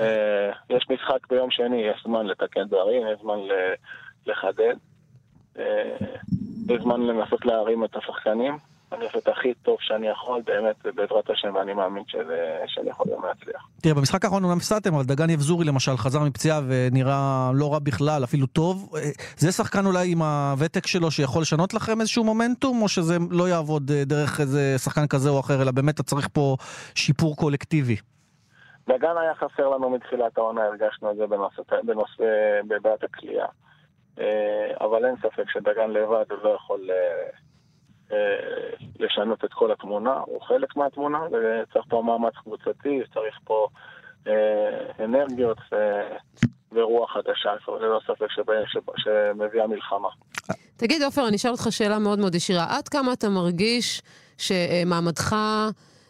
[0.00, 3.38] אה, יש משחק ביום שני, יש זמן לתקן דברים, יש זמן
[4.26, 4.74] לחדד,
[5.58, 5.96] אה,
[6.68, 8.56] יש זמן לנסות להרים את השחקנים.
[8.92, 13.06] אני עושה את הכי טוב שאני יכול, באמת, בעזרת השם, ואני מאמין שזה, שאני יכול
[13.12, 13.68] גם להצליח.
[13.82, 18.24] תראה, במשחק האחרון אומנם הפסדתם, אבל דגן יבזורי למשל חזר מפציעה ונראה לא רע בכלל,
[18.24, 18.96] אפילו טוב.
[18.96, 19.00] אה,
[19.36, 23.92] זה שחקן אולי עם הוותק שלו שיכול לשנות לכם איזשהו מומנטום, או שזה לא יעבוד
[23.92, 26.56] דרך איזה שחקן כזה או אחר, אלא באמת אתה צריך פה
[26.94, 27.96] שיפור קולקטיבי?
[28.88, 32.24] דגן היה חסר לנו מתחילת העונה, הרגשנו את זה בנושא, בנושא
[32.68, 33.46] בבעיית הכלייה.
[34.20, 37.30] אה, אבל אין ספק שדגן לבד הוא לא יכול אה, אה,
[39.00, 43.68] לשנות את כל התמונה, הוא חלק מהתמונה, וצריך פה מאמץ קבוצתי, צריך פה
[45.04, 45.58] אנרגיות
[46.72, 48.26] ורוח חדשה, ללא ספק
[48.96, 50.08] שמביאה מלחמה.
[50.76, 52.66] תגיד, עופר, אני אשאל אותך שאלה מאוד מאוד ישירה.
[52.76, 54.02] עד כמה אתה מרגיש
[54.38, 55.36] שמעמדך...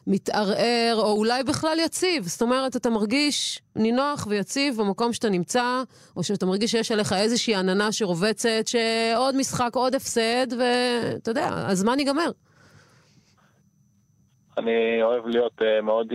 [0.06, 2.24] מתערער, או אולי בכלל יציב.
[2.24, 5.82] זאת אומרת, אתה מרגיש נינוח ויציב במקום שאתה נמצא,
[6.16, 11.98] או שאתה מרגיש שיש עליך איזושהי עננה שרובצת, שעוד משחק, עוד הפסד, ואתה יודע, הזמן
[11.98, 12.30] ייגמר.
[14.58, 16.14] אני אוהב להיות uh, מאוד uh,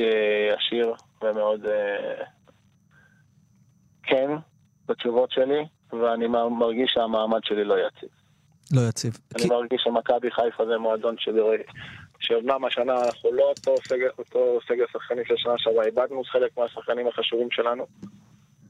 [0.58, 2.24] ישיר ומאוד uh,
[4.04, 4.30] כן
[4.88, 6.28] בתשובות שלי, ואני
[6.60, 8.10] מרגיש שהמעמד שלי לא יציב.
[8.74, 9.18] לא יציב.
[9.36, 9.50] אני כי...
[9.50, 11.42] מרגיש שמכבי חיפה זה מועדון שלי
[12.26, 17.08] שאומנם השנה אנחנו לא אותו סגל, אותו סגל שחקנים של שנה שעברה, איבדנו חלק מהשחקנים
[17.08, 17.86] החשובים שלנו,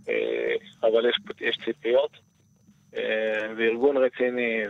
[0.09, 2.11] אה, אבל יש, יש ציפיות,
[2.97, 4.61] אה, וארגון רציני,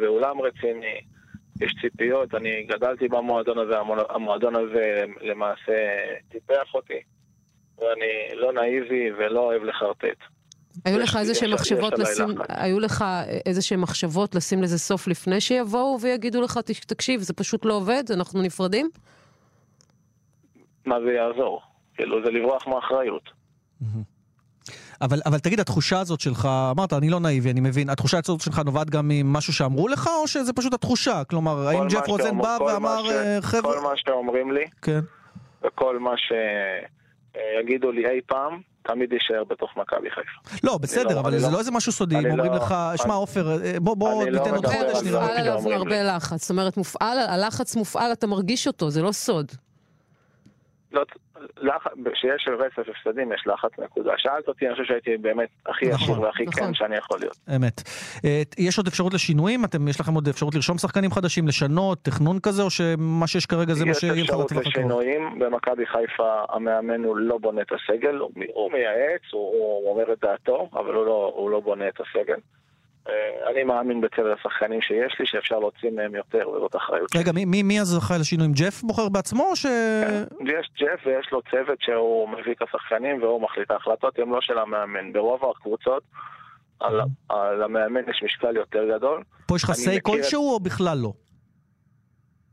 [0.00, 1.00] ואולם רציני,
[1.60, 3.74] יש ציפיות, אני גדלתי במועדון הזה,
[4.08, 5.96] המועדון הזה למעשה
[6.28, 7.00] טיפח אותי,
[7.78, 10.18] ואני לא נאיבי ולא אוהב לחרטט.
[10.84, 13.04] היו לך איזה שהן מחשבות לשים, היו לך
[13.46, 18.04] איזה שהן מחשבות לשים לזה סוף לפני שיבואו ויגידו לך, תקשיב, זה פשוט לא עובד,
[18.10, 18.90] אנחנו נפרדים?
[20.86, 21.60] מה זה יעזור?
[21.94, 23.22] כאילו, זה לברוח מאחריות.
[25.00, 28.58] אבל, אבל תגיד, התחושה הזאת שלך, אמרת, אני לא נאיבי, אני מבין, התחושה הזאת שלך
[28.58, 31.24] נובעת גם ממשהו שאמרו לך, או שזה פשוט התחושה?
[31.24, 33.44] כלומר, האם ג'ף רוזן בא ואמר, ש...
[33.44, 33.74] חבר'ה...
[33.74, 35.00] כל מה שאומרים לי, כן.
[35.66, 40.56] וכל מה שיגידו לי אי פעם, תמיד יישאר בתוך מכבי חיפה.
[40.66, 43.14] לא, בסדר, לא, אבל זה לא לא איזה משהו סודי, אם אומרים לא- לך, שמע
[43.14, 46.78] עופר, אה, בוא לא ניתן עוד חודש, נראה מופעל עליו הרבה לחץ, זאת אומרת,
[47.28, 49.52] הלחץ מופעל, אתה מרגיש אותו, זה לא סוד.
[52.12, 54.12] כשיש רצף הפסדים יש לחץ נקודה.
[54.16, 56.66] שאלת אותי, אני חושב שהייתי באמת הכי נכון, ישיר והכי נכון.
[56.66, 57.36] כן שאני יכול להיות.
[57.56, 57.82] אמת.
[58.24, 59.62] אה, יש עוד אפשרות לשינויים?
[59.90, 63.84] יש לכם עוד אפשרות לרשום שחקנים חדשים, לשנות, תכנון כזה, או שמה שיש כרגע זה
[63.84, 64.60] מה שיהיה לך לטווח הקרוב?
[64.60, 65.38] יש אפשרות לשינויים.
[65.38, 68.18] במכבי חיפה המאמן הוא לא בונה את הסגל,
[68.54, 72.36] הוא מייעץ, הוא אומר את דעתו, אבל הוא לא בונה את הסגל.
[73.08, 77.16] אה, אני מאמין בצוות השחקנים שיש לי, שאפשר להוציא מהם יותר וזאת אחריות.
[77.16, 78.52] רגע, מי, מי, מי אז זכה לשינויים?
[78.52, 79.66] ג'ף בוחר בעצמו או ש...
[79.66, 83.70] כן, יש ג'ף ויש לו צוות שהוא מביא את השחקנים והוא מחליט.
[83.70, 85.12] ההחלטות הן לא של המאמן.
[85.12, 86.02] ברוב הקבוצות,
[86.80, 89.22] על, על המאמן יש משקל יותר גדול.
[89.46, 91.12] פה יש לך סיי כלשהו או בכלל לא?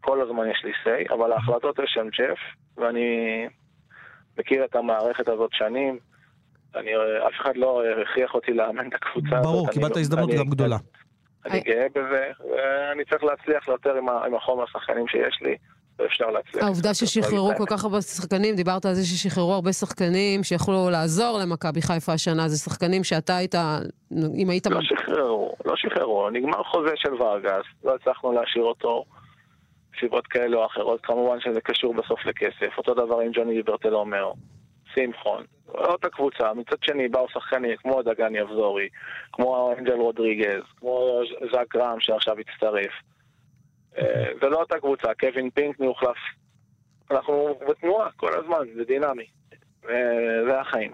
[0.01, 2.39] כל הזמן יש לי say, אבל ההחלטות יש שם ג'ף,
[2.77, 3.07] ואני
[4.37, 5.99] מכיר את המערכת הזאת שנים.
[6.75, 6.91] אני,
[7.27, 9.43] אף אחד לא הכריח אותי לאמן את הקבוצה הזאת.
[9.43, 10.77] ברור, קיבלת אני- הזדמנות גם גדולה.
[11.45, 15.55] אני גאה בזה, ואני צריך להצליח יותר עם, החומר השחקנים שיש לי,
[15.99, 16.63] ואפשר להצליח.
[16.63, 21.81] העובדה ששחררו כל כך הרבה שחקנים, דיברת על זה ששחררו הרבה שחקנים שיכולו לעזור למכבי
[21.81, 23.55] חיפה השנה, זה שחקנים שאתה היית,
[24.37, 24.67] אם היית...
[24.67, 29.05] לא שחררו, לא שחררו, נגמר חוזה של ורגס, לא הצלחנו להשאיר אותו
[29.99, 34.31] סיבות כאלה או אחרות, כמובן שזה קשור בסוף לכסף, אותו דבר עם ג'וני ליברטלומר,
[34.95, 38.89] שמחון, אותה קבוצה, מצד שני באו שחקנים כמו דגן יבזורי,
[39.31, 42.91] כמו אנג'ל רודריגז, כמו ז'אק רם שעכשיו הצטרף.
[43.97, 46.17] אה, זה לא אותה קבוצה, קווין פינק מאוחלף.
[47.11, 49.25] אנחנו בתנועה כל הזמן, זה דינמי.
[50.47, 50.91] זה החיים.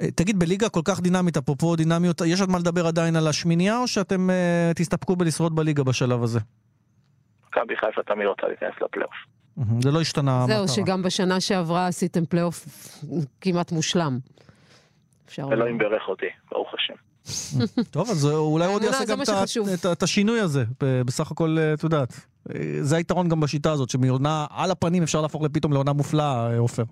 [0.00, 3.78] אה, תגיד, בליגה כל כך דינמית, אפרופו דינמיות, יש עוד מה לדבר עדיין על השמינייה,
[3.78, 6.40] או שאתם אה, תסתפקו בלשרוד בליגה בשלב הזה?
[7.48, 9.14] מכבי חיפה תמיד רוצה להיכנס לפלייאוף.
[9.80, 10.68] זה לא השתנה מה זהו.
[10.68, 12.66] שגם בשנה שעברה עשיתם פלייאוף
[13.40, 14.18] כמעט מושלם.
[15.38, 16.94] אלוהים בירך אותי, ברוך השם.
[17.94, 19.18] טוב, אז אולי הוא עוד האמונה, יעשה גם
[19.92, 20.64] את השינוי הזה.
[20.80, 22.08] בסך הכל, אה, את יודעת,
[22.54, 26.58] אה, זה היתרון גם בשיטה הזאת, שמעונה על הפנים אפשר להפוך לפתאום לעונה מופלאה, אה,
[26.58, 26.82] עופר.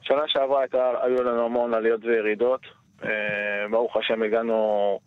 [0.00, 2.60] שנה שעברה הייתה, היו לנו המון עליות וירידות.
[3.70, 4.98] ברוך השם הגענו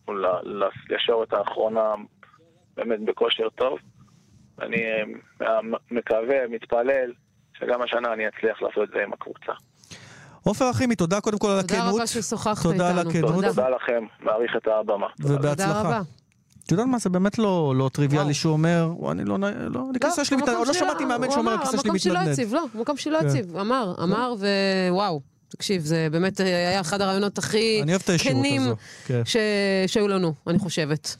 [0.89, 1.93] לישורת האחרונה
[2.77, 3.77] באמת בכושר טוב.
[4.61, 4.77] אני
[5.41, 5.47] אה,
[5.91, 7.11] מקווה, מתפלל,
[7.59, 9.51] שגם השנה אני אצליח לעשות את זה עם הקבוצה.
[10.43, 11.95] עופר אחימי, תודה קודם כל על תודה הכנות.
[11.95, 13.09] רבה ששוחחת תודה על איתנו.
[13.27, 13.45] הכנות.
[13.45, 15.07] תודה לכם, מעריך את הבמה.
[15.19, 15.79] ובהצלחה.
[15.81, 16.01] רבה.
[16.65, 19.47] את יודעת מה, זה באמת לא לא טריוויאלי שהוא אומר, "וואי, אני לא, לא,
[19.89, 22.31] אני כיסא שלי, מת- המקום עוד לא שמעתי מאמן שאומר, הכיסא שלי המקום שלו מתנדנד.
[22.33, 23.27] יציב, לא, המקום שלו כן.
[23.27, 23.57] יציב.
[23.57, 24.33] אמר, אמר,
[24.89, 25.21] ווואו.
[25.49, 27.81] תקשיב, זה באמת היה אחד הרעיונות הכי
[28.23, 28.61] כנים
[29.05, 29.21] כן.
[29.25, 29.37] ש-
[29.87, 31.15] שהיו לנו, אני חושבת.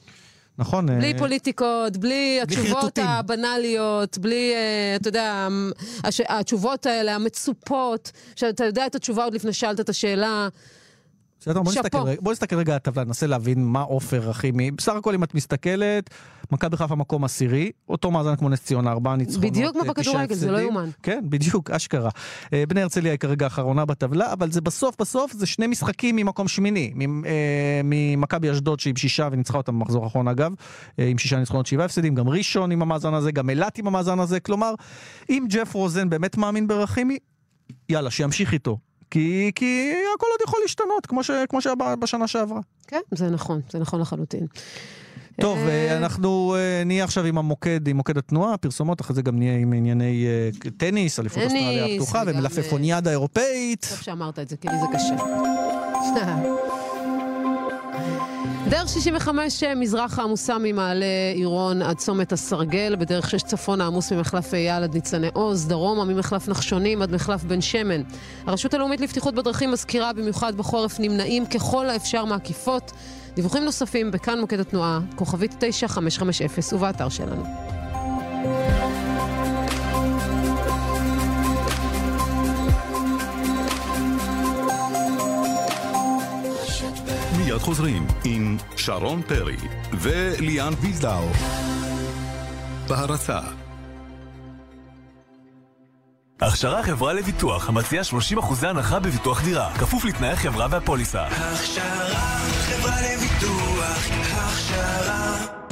[0.58, 0.89] נכון.
[0.89, 3.04] אה, בלי פוליטיקות, בלי התשובות חרטוטים.
[3.08, 5.48] הבנאליות, בלי, אה, אתה יודע,
[6.04, 10.48] הש- התשובות האלה, המצופות, שאתה יודע את התשובה עוד לפני שאלת את השאלה.
[11.43, 11.97] בסדר, בוא נסתכל.
[11.97, 14.71] רגע- בוא נסתכל רגע על הטבלה, ננסה להבין מה עופר אחימי.
[14.71, 16.10] בסך הכל אם את מסתכלת,
[16.51, 20.36] מכבי חיפה מקום עשירי, אותו מאזן כמו נס ציונה, ארבעה ניצחונות, בדיוק כמו אה, בכדורגל,
[20.36, 20.58] זה לא.
[20.58, 20.89] יאומן.
[21.03, 22.10] כן, בדיוק, אשכרה.
[22.53, 26.47] אה, בני הרצליה היא כרגע האחרונה בטבלה, אבל זה בסוף בסוף זה שני משחקים ממקום
[26.47, 26.93] שמיני.
[27.25, 30.51] אה, ממכבי אשדוד שהיא עם שישה וניצחה אותם במחזור האחרון אגב,
[30.99, 34.19] אה, עם שישה ניצחונות שבעה הפסדים, גם ראשון עם המאזן הזה, גם אילת עם המאזן
[34.19, 34.39] הזה.
[34.39, 34.73] כלומר,
[35.29, 37.17] אם ג'ף רוזן באמת מאמין ברחימי,
[37.89, 38.77] יאללה, שימשיך איתו.
[39.13, 42.60] כי, כי הכל עוד יכול להשתנות, כמו, ש, כמו שהיה בשנה שעברה.
[42.88, 44.47] כן, זה נכון, זה נכון לחלוטין.
[45.41, 49.38] טוב, אה, אנחנו אה, נהיה עכשיו עם המוקד, עם מוקד התנועה, פרסומות, אחרי זה גם
[49.38, 53.88] נהיה עם ענייני אה, טניס, אליפות אוסטרליה הפתוחה ומלפפוניאדה אירופאית.
[53.89, 55.15] טוב שאמרת את זה, כי לי זה קשה.
[58.69, 64.84] דרך 65 מזרח העמוסה ממעלה עירון עד צומת הסרגל, בדרך 6 צפון העמוס ממחלף אייל
[64.84, 68.02] עד ניצני עוז, דרומה ממחלף נחשונים עד מחלף בן שמן.
[68.45, 72.91] הרשות הלאומית לבטיחות בדרכים מזכירה במיוחד בחורף נמנעים ככל האפשר מעקיפות.
[73.36, 77.43] דיווחים נוספים בכאן מוקד התנועה, כוכבית 9550 ובאתר שלנו.
[87.54, 89.56] מיד חוזרים עם שרון פרי
[89.94, 91.28] וליאן ויזדאו.
[92.88, 93.39] בהרצה
[96.42, 98.04] הכשרה חברה לביטוח המציעה
[98.39, 101.28] 30% הנחה בביטוח דירה, כפוף לתנאי החברה והפוליסה.
[101.28, 105.62] הכשרה, חברה לביטוח, הכשרה.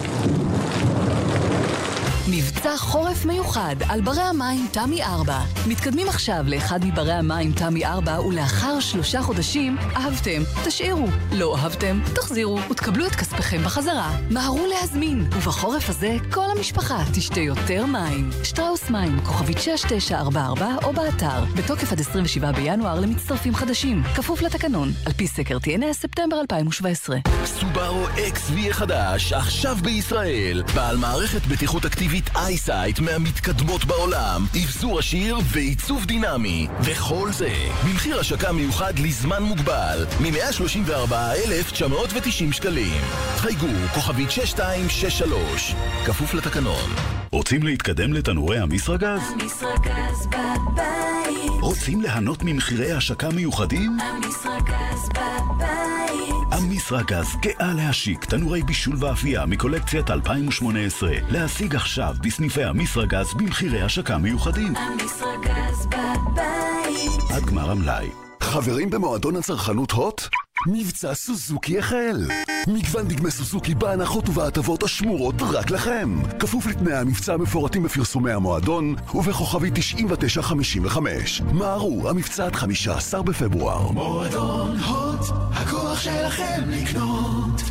[2.33, 5.39] מבצע חורף מיוחד על ברי המים תמי 4.
[5.67, 11.07] מתקדמים עכשיו לאחד מברי המים תמי 4 ולאחר שלושה חודשים אהבתם, תשאירו.
[11.31, 14.17] לא אהבתם, תחזירו ותקבלו את כספכם בחזרה.
[14.29, 18.29] מהרו להזמין, ובחורף הזה כל המשפחה תשתה יותר מים.
[18.43, 21.43] שטראוס מים, כוכבית 6944 או באתר.
[21.55, 24.03] בתוקף עד 27 בינואר למצטרפים חדשים.
[24.15, 27.17] כפוף לתקנון, על פי סקר TNS ספטמבר 2017.
[27.45, 30.63] סובארו XV החדש, עכשיו בישראל.
[30.75, 36.67] בעל מערכת בטיחות אקטיבית אייסייט מהמתקדמות בעולם, אבזור עשיר ועיצוב דינמי.
[36.83, 37.53] וכל זה,
[37.85, 43.01] במחיר השקה מיוחד לזמן מוגבל, מ-134,990 שקלים.
[43.37, 46.89] חייגו, כוכבית 6263, כפוף לתקנון.
[47.31, 49.21] רוצים להתקדם לתנורי המסרגז?
[49.33, 53.97] המסרגז בבית, רוצים ליהנות ממחירי השקה מיוחדים?
[53.99, 63.81] המסרגז בבית, המסרגז גאה להשיק תנורי בישול ואפייה מקולקציית 2018 להשיג עכשיו בסניפי המסרגז במחירי
[63.81, 67.31] השקה מיוחדים המסרגז בבית.
[67.35, 68.09] עד גמר המלאי
[68.41, 70.21] חברים במועדון הצרכנות הוט?
[70.67, 72.27] מבצע סוזוקי החל.
[72.67, 76.19] מגוון דגמי סוזוקי בהנחות ובהטבות השמורות רק לכם.
[76.39, 81.41] כפוף לתנאי המבצע המפורטים בפרסומי המועדון ובכוכבי 9955.
[81.41, 83.91] מהרו, המבצע עד 15 בפברואר.
[83.91, 87.61] מועדון הוט, הכוח שלכם לקנות.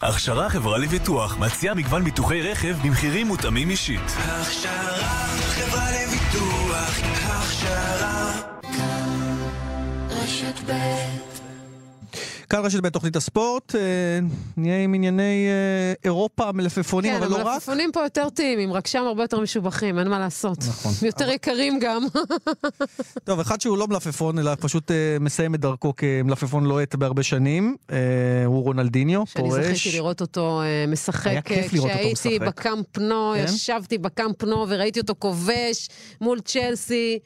[0.00, 4.00] הכשרה חברה לביטוח מציעה מגוון ביטוחי רכב במחירים מותאמים אישית.
[4.18, 8.32] הכשרה, חברה לביטוח, הכשרה.
[8.62, 9.36] כאן
[10.10, 11.27] רשת ב'
[12.50, 13.80] כאן רשת ב' תוכנית הספורט, אה,
[14.56, 17.46] נהיה עם ענייני אה, אירופה, מלפפונים, כן, אבל לא רק.
[17.46, 20.58] המלפפונים פה יותר טעימים, רק שם הרבה יותר משובחים, אין מה לעשות.
[20.58, 20.92] נכון.
[21.08, 22.02] יותר יקרים גם.
[23.24, 27.76] טוב, אחד שהוא לא מלפפון, אלא פשוט אה, מסיים את דרכו כמלפפון לוהט בהרבה שנים,
[28.46, 29.64] הוא רונלדיניו, שאני פורש.
[29.64, 31.26] זכיתי לראות אותו משחק.
[31.26, 32.48] היה כיף לראות אותו כשהייתי משחק.
[32.48, 33.44] בקאמפ נו, כן?
[33.44, 35.88] ישבתי בקאמפ נו וראיתי אותו כובש
[36.20, 37.18] מול צ'לסי.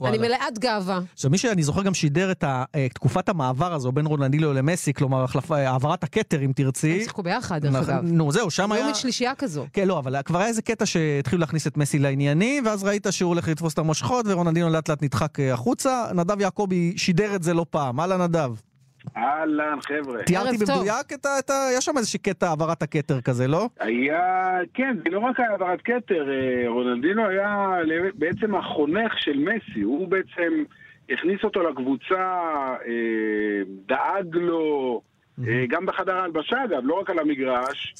[0.00, 0.16] וואלה.
[0.16, 1.00] אני מלאת גאווה.
[1.12, 5.24] עכשיו, מי שאני זוכר גם שידר את אה, תקופת המעבר הזו בין רונלדיניו למסי, כלומר
[5.24, 6.92] החלפה- העברת הכתר, אם תרצי.
[6.92, 8.02] הם שיחקו ביחד, דרך נכון, אגב.
[8.04, 8.86] נו, זהו, שם היו היה...
[8.86, 9.66] מין שלישייה כזו.
[9.72, 13.28] כן, לא, אבל כבר היה איזה קטע שהתחילו להכניס את מסי לעניינים, ואז ראית שהוא
[13.28, 16.04] הולך לתפוס את המושכות, ורונלדינו לאט לאט נדחק אה, החוצה.
[16.14, 18.00] נדב יעקבי שידר את זה לא פעם.
[18.00, 18.50] אהלן נדב.
[19.16, 20.22] אהלן, חבר'ה.
[20.22, 21.38] תיארתי במדויק את ה...
[21.38, 23.68] את ה- יש שם איזה קטע העברת הכתר כזה, לא?
[23.80, 27.70] היה, כן, זה לא רק העברת כתר, אה, רונלדינו היה
[28.14, 30.64] בעצם החונך של מסי, הוא בעצם
[31.10, 32.38] הכניס אותו לקבוצה,
[32.86, 35.00] אה, דאג לו,
[35.48, 37.94] אה, גם בחדר ההלבשה אגב, לא רק על המגרש,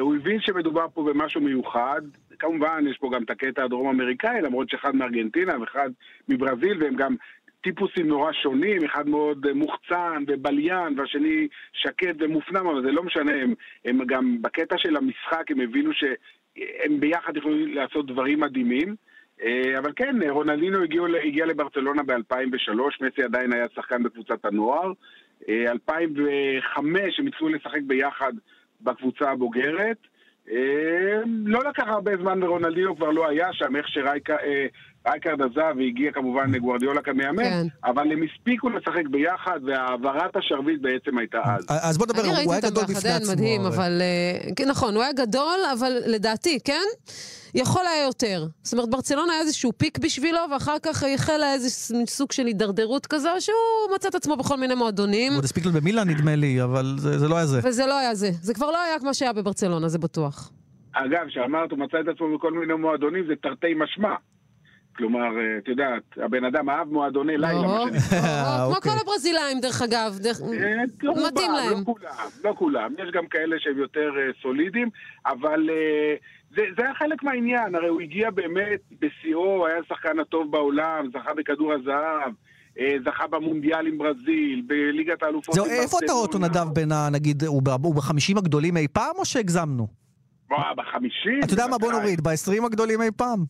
[0.00, 2.00] הוא הבין שמדובר פה במשהו מיוחד,
[2.38, 5.90] כמובן יש פה גם את הקטע הדרום אמריקאי, למרות שאחד מארגנטינה ואחד
[6.28, 7.14] מברזיל, והם גם
[7.64, 13.32] טיפוסים נורא שונים, אחד מאוד אה, מוחצן ובליין, והשני שקט ומופנם, אבל זה לא משנה,
[13.32, 18.94] הם, הם גם בקטע של המשחק הם הבינו שהם ביחד יכולים לעשות דברים מדהימים.
[19.42, 24.92] אה, אבל כן, אה, רונלדינו הגיע, הגיע לברצלונה ב-2003, מסי עדיין היה שחקן בקבוצת הנוער.
[25.48, 28.32] אה, 2005 הם התחילו לשחק ביחד
[28.80, 29.98] בקבוצה הבוגרת.
[30.50, 33.86] אה, לא לקח הרבה זמן ורונלדינו כבר לא היה שם, איך
[35.08, 37.66] שרייקרד עזב והגיע כמובן לגוורדיולה כמאמן, כן.
[37.84, 41.66] אבל הם הספיקו לשחק ביחד והעברת השרביט בעצם הייתה אז.
[41.68, 43.32] אז בוא נדבר, אני ראיתי הוא היה גדול ביחד, בפני אין, עצמו.
[43.32, 43.76] מדהים, הרי.
[43.76, 44.02] אבל...
[44.02, 46.84] אה, כן, נכון, הוא היה גדול, אבל לדעתי, כן?
[47.54, 48.46] יכול היה יותר.
[48.62, 51.70] זאת אומרת, ברצלונה היה איזשהו פיק בשבילו, ואחר כך החלה איזה
[52.06, 55.72] סוג של הידרדרות כזו, שהוא מצא את עצמו בכל מיני מועדונים, הוא עוד הספיק לו
[55.72, 57.60] במילאן נדמה לי, אבל זה זה לא היה זה.
[57.64, 58.30] וזה לא היה זה.
[58.32, 60.52] זה כבר לא היה כמו שהיה בברצלונה, זה בטוח.
[60.92, 64.14] אגב, שאמרת, הוא מצא את עצמו בכל מיני מועדונים, זה תרתי משמע.
[64.96, 68.18] כלומר, אה, את יודעת, הבן אדם אהב מועדוני לילה, מה או, שנקרא.
[68.44, 68.92] או, כמו אוקיי.
[68.92, 70.18] כל הברזילאים, דרך אגב.
[71.02, 71.78] רובם, מתאים להם.
[71.78, 72.92] לא כולם, לא כולם.
[72.98, 74.88] יש גם כאלה שהם יותר אה, סולידיים,
[75.26, 76.14] אבל אה,
[76.56, 77.74] זה, זה היה חלק מהעניין.
[77.74, 82.32] הרי הוא הגיע באמת בשיאו, היה השחקן הטוב בעולם, זכה בכדור הזהב,
[82.78, 86.38] אה, זכה במונדיאל עם ברזיל, בליגת האלופות זהו, איפה אתה רואה אותו.
[86.38, 87.08] נדב בין ה...
[87.12, 90.04] נגיד, הוא בחמישים הגדולים אי פעם, או שהגזמנו?
[90.76, 91.40] בחמישים?
[91.44, 91.92] אתה יודע מה, בוא.
[91.92, 93.44] נוריד, בעשרים הגדולים אי פעם?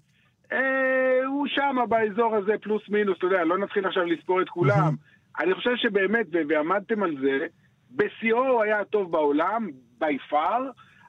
[0.53, 4.95] אה, הוא שם באזור הזה פלוס מינוס, אתה יודע, לא נתחיל עכשיו לספור את כולם.
[5.41, 7.47] אני חושב שבאמת, ועמדתם על זה,
[7.91, 9.69] בשיאו הוא היה הטוב בעולם,
[10.01, 10.63] by far,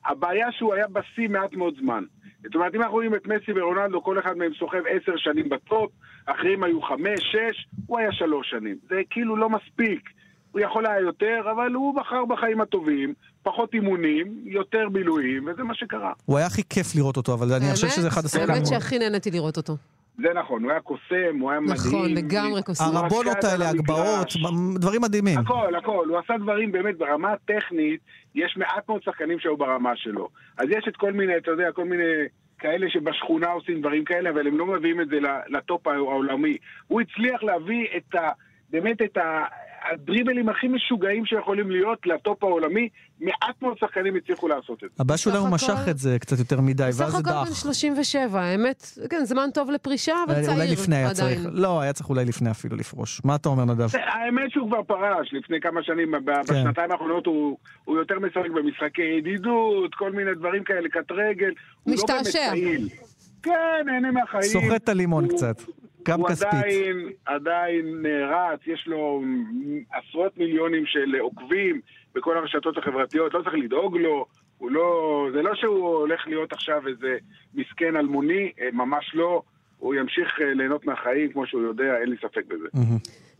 [0.05, 2.03] הבעיה שהוא היה בשיא מעט מאוד זמן.
[2.43, 5.91] זאת אומרת, אם אנחנו רואים את מסי ורונלדו, כל אחד מהם סוחב עשר שנים בטופ,
[6.25, 8.75] אחרים היו חמש, שש, הוא היה שלוש שנים.
[8.89, 10.09] זה כאילו לא מספיק.
[10.55, 13.13] הוא יכול היה יותר, אבל הוא בחר בחיים הטובים,
[13.43, 16.13] פחות אימונים, יותר בילויים, וזה מה שקרה.
[16.25, 18.49] הוא היה הכי כיף לראות אותו, אבל אני חושב שזה אחד השחקנים.
[18.49, 19.73] האמת שהכי נהניתי לראות אותו.
[20.17, 21.75] זה נכון, הוא היה קוסם, הוא היה מדהים.
[21.77, 22.83] נכון, לגמרי קוסם.
[22.83, 23.69] הרבונות האלה.
[23.69, 25.39] הגבהות, מ- דברים מדהימים.
[25.39, 26.05] הכל, הכל.
[26.09, 27.99] הוא עשה דברים באמת ברמה הטכנית,
[28.35, 30.29] יש מעט מאוד שחקנים שהיו ברמה שלו.
[30.57, 32.03] אז יש את כל מיני, אתה יודע, כל מיני
[32.59, 36.57] כאלה שבשכונה עושים דברים כאלה, אבל הם לא מביאים את זה ל- לטופ העולמי.
[36.87, 38.29] הוא הצליח להביא את ה...
[38.69, 39.43] באמת את ה...
[39.91, 45.03] הדריבלים הכי משוגעים שיכולים להיות לטופ העולמי, מעט מאוד שחקנים הצליחו לעשות את זה.
[45.03, 47.45] הבעיה שאולי הוא בסך משך את זה קצת יותר מדי, בסך ואז זה הכל בן
[47.51, 47.55] דח.
[47.55, 51.13] 37, האמת, כן, זמן טוב לפרישה, אבל צעיר אולי לפני היה.
[51.13, 53.21] צריך, לא, היה צריך אולי לפני אפילו לפרוש.
[53.23, 53.87] מה אתה אומר, נדב?
[53.95, 56.25] האמת שהוא כבר פרש לפני כמה שנים, כן.
[56.25, 61.51] בשנתיים האחרונות הוא, יותר משחק במשחקי ידידות, כל מיני דברים כאלה, קט רגל.
[61.87, 62.51] לא משתעשע.
[63.43, 63.51] כן,
[63.85, 64.43] נהנה מהחיים.
[64.43, 65.61] סוחט את הלימון קצת.
[66.05, 66.53] גם הוא כספית.
[66.53, 69.21] עדיין, עדיין אה, רץ, יש לו
[69.93, 71.81] עשרות מיליונים של עוקבים
[72.15, 74.25] בכל הרשתות החברתיות, לא צריך לדאוג לו,
[74.57, 77.17] הוא לא, זה לא שהוא הולך להיות עכשיו איזה
[77.53, 79.41] מסכן אלמוני, אה, ממש לא.
[79.77, 82.67] הוא ימשיך אה, ליהנות מהחיים כמו שהוא יודע, אין לי ספק בזה.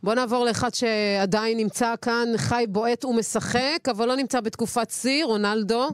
[0.04, 5.88] בוא נעבור לאחד שעדיין נמצא כאן, חי, בועט ומשחק, אבל לא נמצא בתקופת שיא, רונלדו.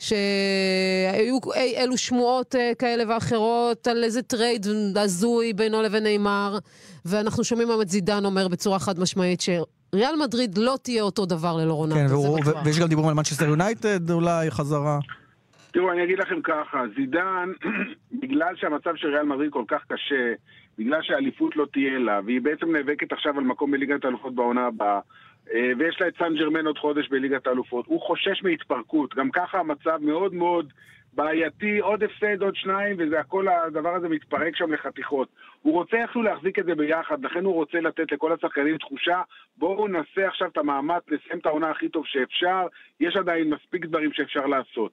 [0.00, 6.58] שהיו אי אלו שמועות אה, כאלה ואחרות על איזה trade הזוי בינו לבין נאמר,
[7.04, 9.40] ואנחנו שומעים היום את זידן אומר בצורה חד משמעית
[9.94, 12.66] ריאל מדריד לא תהיה אותו דבר ללא כן, רונלדו, והוא- זה בטוח.
[12.66, 14.98] ויש גם דיבורים על מנצ'סטר יונייטד אולי חזרה.
[15.72, 17.48] תראו, אני אגיד לכם ככה, זידן,
[18.22, 20.32] בגלל שהמצב של ריאל מדריד כל כך קשה,
[20.78, 24.94] בגלל שהאליפות לא תהיה לה, והיא בעצם נאבקת עכשיו על מקום בליגת האלופות בעונה הבאה,
[24.94, 25.00] אה,
[25.78, 29.14] ויש לה את סן ג'רמן עוד חודש בליגת האלופות, הוא חושש מהתפרקות.
[29.14, 30.72] גם ככה המצב מאוד מאוד
[31.12, 35.28] בעייתי, עוד הפסד, עוד שניים, וזה הכל, הדבר הזה מתפרק שם לחתיכות.
[35.62, 39.22] הוא רוצה איכשהו להחזיק את זה ביחד, לכן הוא רוצה לתת לכל השחקנים תחושה,
[39.56, 42.66] בואו נעשה עכשיו את המאמץ, נסיים את העונה הכי טוב שאפשר,
[43.00, 44.92] יש עדיין מספיק דברים שאפשר לעשות.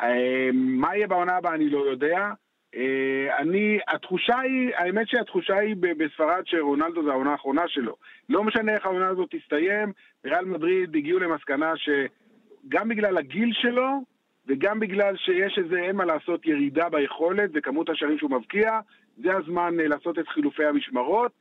[0.00, 2.30] אה, מה יהיה בעונה הבאה אני לא יודע.
[2.76, 7.96] אה, אני, התחושה היא, האמת שהתחושה היא בספרד שרונלדו זה העונה האחרונה שלו.
[8.28, 9.92] לא משנה איך העונה הזאת תסתיים,
[10.24, 14.02] ריאל מדריד הגיעו למסקנה שגם בגלל הגיל שלו,
[14.48, 18.80] וגם בגלל שיש איזה, אין מה לעשות, ירידה ביכולת וכמות השערים שהוא מבקיע,
[19.22, 21.32] זה הזמן אה, לעשות את חילופי המשמרות.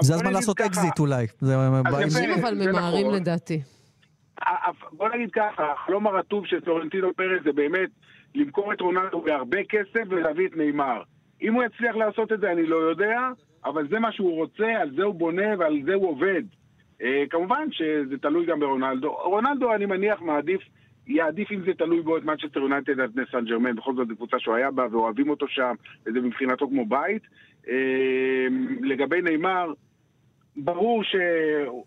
[0.00, 1.26] זה הזמן לעשות ככה, אקזיט אולי.
[1.40, 1.54] זה
[2.04, 3.20] אנשים אבל זה ממהרים נכון.
[3.20, 3.62] לדעתי.
[4.92, 7.90] בוא נגיד ככה, החלום הרטוב של פלורנטינו פרס זה באמת
[8.34, 11.02] למכור את רונלדו בהרבה כסף ולהביא את נאמר.
[11.42, 13.20] אם הוא יצליח לעשות את זה אני לא יודע,
[13.64, 16.42] אבל זה מה שהוא רוצה, על זה הוא בונה ועל זה הוא עובד.
[17.02, 19.12] אה, כמובן שזה תלוי גם ברונלדו.
[19.12, 20.60] רונלדו אני מניח מעדיף,
[21.06, 24.16] יעדיף אם זה תלוי בו את מנצ'סטר יונייטד על פני סן ג'רמן, בכל זאת זו
[24.16, 25.74] קבוצה שהוא היה בה ואוהבים אותו שם,
[26.06, 27.22] וזה מבחינתו כמו בית.
[27.68, 28.46] אה,
[28.80, 29.72] לגבי נאמר,
[30.56, 31.84] ברור שהוא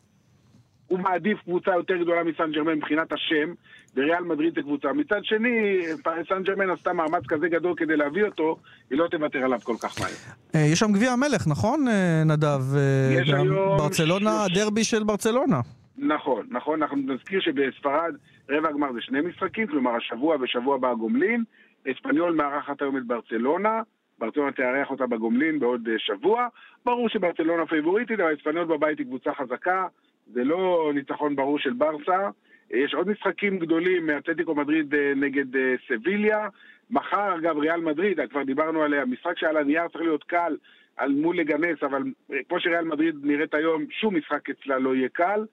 [0.91, 3.53] מעדיף קבוצה יותר גדולה מסן ג'רמן מבחינת השם,
[3.95, 4.93] וריאל מדריד זה קבוצה.
[4.93, 5.81] מצד שני,
[6.29, 8.57] סן ג'רמן עשתה מאמץ כזה גדול כדי להביא אותו,
[8.89, 10.09] היא לא תוותר עליו כל כך מהר.
[10.55, 12.75] אה, יש שם גביע המלך, נכון, אה, נדב?
[12.75, 15.61] אה, יש היום ברצלונה, הדרבי של ברצלונה.
[15.97, 18.13] נכון, נכון, אנחנו נזכיר שבספרד
[18.49, 21.43] רבע הגמר זה שני משחקים, כלומר השבוע ושבוע הבא הגומלין.
[21.91, 23.81] אספניול מארחת היום את ברצלונה,
[24.19, 26.47] ברצלונה תארח אותה בגומלין בעוד שבוע.
[26.85, 29.85] ברור שברצלונה פייבוריטית, אבל אספניול בבית היא קבוצה חזקה,
[30.33, 32.29] זה לא ניצחון ברור של ברסה.
[32.71, 36.47] יש עוד משחקים גדולים, אתלטיקו מדריד אה, נגד אה, סביליה.
[36.89, 40.57] מחר, אגב, ריאל מדריד, כבר דיברנו עליה, משחק שעל הנייר צריך להיות קל
[40.97, 42.03] על מול לגנס, אבל
[42.33, 45.45] אה, כמו שריאל מדריד נראית היום, שום משחק אצלה לא יהיה קל.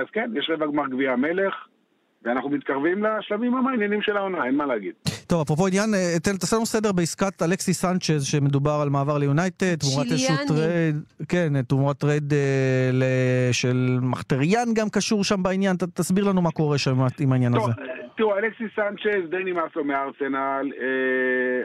[0.00, 1.68] אז כן, יש רבע גמר גביע המלך,
[2.24, 4.92] ואנחנו מתקרבים לשלבים המעניינים של העונה, אין מה להגיד.
[5.26, 9.74] טוב, אפרופו עניין, אה, תן- תעשה לנו סדר בעסקת אלכסיס סנצ'ז, שמדובר על מעבר ליונייטד,
[9.74, 10.34] תמורת איזשהו.
[10.48, 10.96] trade,
[11.28, 12.98] כן, תמורת trade אה,
[13.52, 17.72] של מחיטריאן גם קשור שם בעניין, תסביר לנו מה קורה שם עם העניין הזה.
[18.16, 21.62] תראו, אלכסיס סנצ'ז די נמאס לו מארסנל, אה,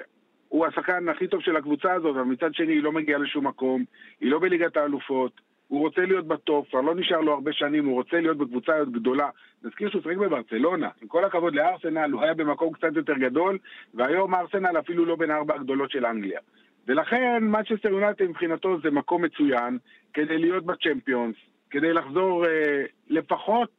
[0.50, 3.84] הוא השחקן הכי טוב של הקבוצה הזאת, אבל מצד שני היא לא מגיעה לשום מקום,
[4.22, 5.32] היא לא בליגת האלופות,
[5.68, 8.72] הוא רוצה להיות ב top, כבר לא נשאר לו הרבה שנים, הוא רוצה להיות בקבוצה
[8.92, 9.30] גדולה.
[9.64, 13.58] נזכיר שהוא שיחק בברצלונה, עם כל הכבוד לארסנל, הוא היה במקום קצת יותר גדול,
[13.94, 16.40] והיום ארסנל אפילו לא בין ארבע הגדולות של אנגליה.
[16.88, 19.78] ולכן מנצ'סטר יונייטד מבחינתו זה מקום מצוין
[20.14, 21.36] כדי להיות בצ'מפיונס,
[21.70, 23.70] כדי לחזור אה, לפחות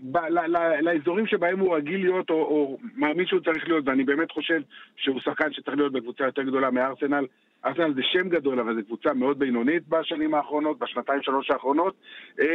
[0.00, 4.04] ב- ל- ל- לאזורים שבהם הוא רגיל להיות או, או מאמין שהוא צריך להיות, ואני
[4.04, 4.60] באמת חושב
[4.96, 7.26] שהוא שחקן שצריך להיות בקבוצה יותר גדולה מארסנל.
[7.66, 11.94] ארסנל זה שם גדול, אבל זו קבוצה מאוד בינונית בשנים האחרונות, בשנתיים שלוש האחרונות.
[12.40, 12.46] אה,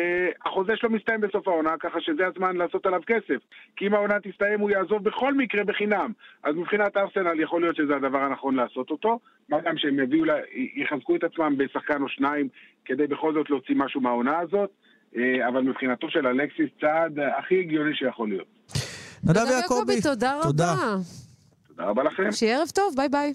[0.45, 3.39] החוזה שלו מסתיים בסוף העונה, ככה שזה הזמן לעשות עליו כסף.
[3.75, 6.11] כי אם העונה תסתיים הוא יעזוב בכל מקרה בחינם.
[6.43, 9.19] אז מבחינת ארסנל יכול להיות שזה הדבר הנכון לעשות אותו.
[9.49, 10.39] מה גם שהם יביאו, לה-
[10.75, 12.47] יחזקו את עצמם בשחקן או שניים
[12.85, 14.69] כדי בכל זאת להוציא משהו מהעונה הזאת.
[15.17, 18.47] אה, אבל מבחינתו של אלכסיס צעד הכי הגיוני שיכול להיות.
[19.23, 20.73] נדב יעקבי, תודה תודה.
[20.73, 20.95] רבה.
[21.67, 22.31] תודה רבה לכם.
[22.31, 23.33] שיהיה ערב טוב, ביי ביי.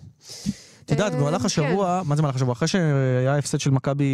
[0.85, 2.53] את יודעת, אה, במהלך השבוע, מה זה במהלך השבוע?
[2.53, 4.05] אחרי שהיה הפסד של מכבי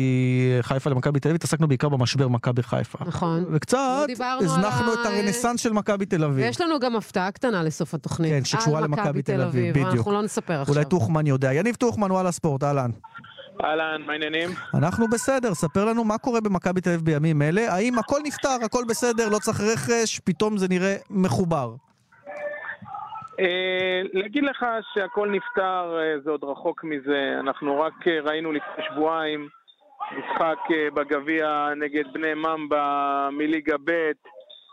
[0.62, 2.99] חיפה למכבי תל אביב, התעסקנו בעיקר במשבר מכבי חיפה.
[3.07, 3.45] נכון.
[3.51, 6.47] וקצת דיברנו הזנחנו את הרנסאנס של מכבי תל אביב.
[6.47, 8.33] ויש לנו גם הפתעה קטנה לסוף התוכנית.
[8.33, 9.95] כן, שקשורה למכבי תל אביב, בדיוק.
[9.97, 10.75] אנחנו לא נספר עכשיו.
[10.75, 11.53] אולי טוחמן יודע.
[11.53, 12.91] יניב טוחמן, וואלה ספורט, אהלן.
[13.64, 14.51] אהלן, מה העניינים?
[14.75, 17.75] אנחנו בסדר, ספר לנו מה קורה במכבי תל אביב בימים אלה.
[17.75, 21.75] האם הכל נפתר, הכל בסדר, לא צריך רכש, פתאום זה נראה מחובר.
[23.41, 27.36] אה, להגיד לך שהכל נפתר אה, זה עוד רחוק מזה.
[27.41, 29.49] אנחנו רק אה, ראינו לפני שבועיים
[30.18, 30.59] משחק
[30.95, 34.11] בגביע נגד בני ממבה מליגה ב',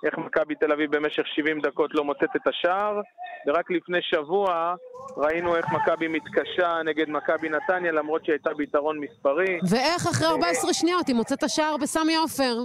[0.06, 3.02] איך מכבי תל אביב במשך 70 דקות לא מוצאת את השער,
[3.48, 4.76] ורק לפני שבוע
[5.18, 9.60] ראינו איך מכבי מתקשה נגד מכבי נתניה למרות שהיא הייתה ביתרון מספרי.
[9.70, 12.56] ואיך אחרי 14 שניות היא מוצאת את השער בסמי עופר?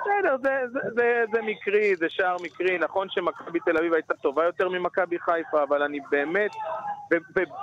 [0.00, 2.78] בסדר, זה, זה, זה, זה מקרי, זה שער מקרי.
[2.78, 6.50] נכון שמכבי תל אביב הייתה טובה יותר ממכבי חיפה, אבל אני באמת,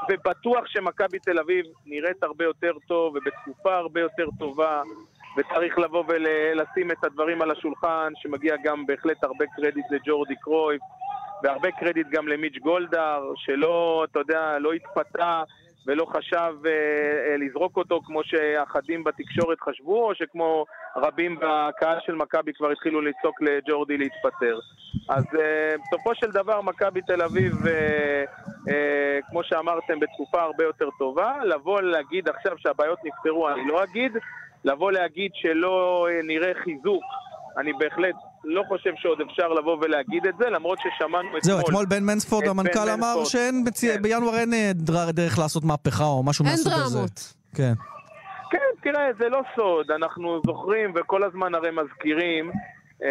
[0.10, 4.82] ובטוח שמכבי תל אביב נראית הרבה יותר טוב ובתקופה הרבה יותר טובה,
[5.38, 10.82] וצריך לבוא ולשים את הדברים על השולחן, שמגיע גם בהחלט הרבה קרדיט לג'ורדי קרויף,
[11.44, 15.44] והרבה קרדיט גם למיץ' גולדהר, שלא, אתה יודע, לא התפתה
[15.88, 20.66] ולא חשב אה, אה, לזרוק אותו כמו שאחדים בתקשורת חשבו, או שכמו
[20.96, 24.60] רבים בקהל של מכבי כבר התחילו לצעוק לג'ורדי להתפטר.
[25.10, 27.54] אז אה, בסופו של דבר מכבי תל אביב,
[29.30, 31.34] כמו שאמרתם, בתקופה הרבה יותר טובה.
[31.44, 34.12] לבוא להגיד עכשיו שהבעיות נפתרו, אני לא אגיד.
[34.66, 37.04] לבוא להגיד שלא אה, נראה חיזוק,
[37.58, 38.16] אני בהחלט
[38.46, 41.42] לא חושב שעוד אפשר לבוא ולהגיד את זה, למרות ששמענו אתמול...
[41.42, 43.16] זהו, אתמול בן מנספורד, המנכ"ל, אמר
[43.66, 44.02] בצי- כן.
[44.02, 46.96] בינואר אין אה, דר- דרך לעשות מהפכה או משהו אין מהסוג הזה.
[46.96, 47.34] דרמות.
[47.56, 47.74] כן.
[48.52, 48.58] כן,
[48.92, 52.52] תראה, זה לא סוד, אנחנו זוכרים וכל הזמן הרי מזכירים,
[53.04, 53.10] אה,